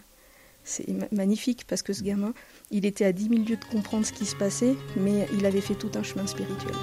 C'est 0.67 0.87
magnifique 1.11 1.65
parce 1.67 1.83
que 1.83 1.93
ce 1.93 2.01
gamin, 2.01 2.33
il 2.71 2.85
était 2.85 3.05
à 3.05 3.11
10 3.11 3.29
000 3.29 3.35
lieues 3.43 3.57
de 3.57 3.65
comprendre 3.71 4.05
ce 4.05 4.11
qui 4.11 4.25
se 4.25 4.35
passait, 4.35 4.75
mais 4.97 5.27
il 5.37 5.45
avait 5.45 5.61
fait 5.61 5.75
tout 5.75 5.91
un 5.93 6.03
chemin 6.03 6.25
spirituel. 6.25 6.73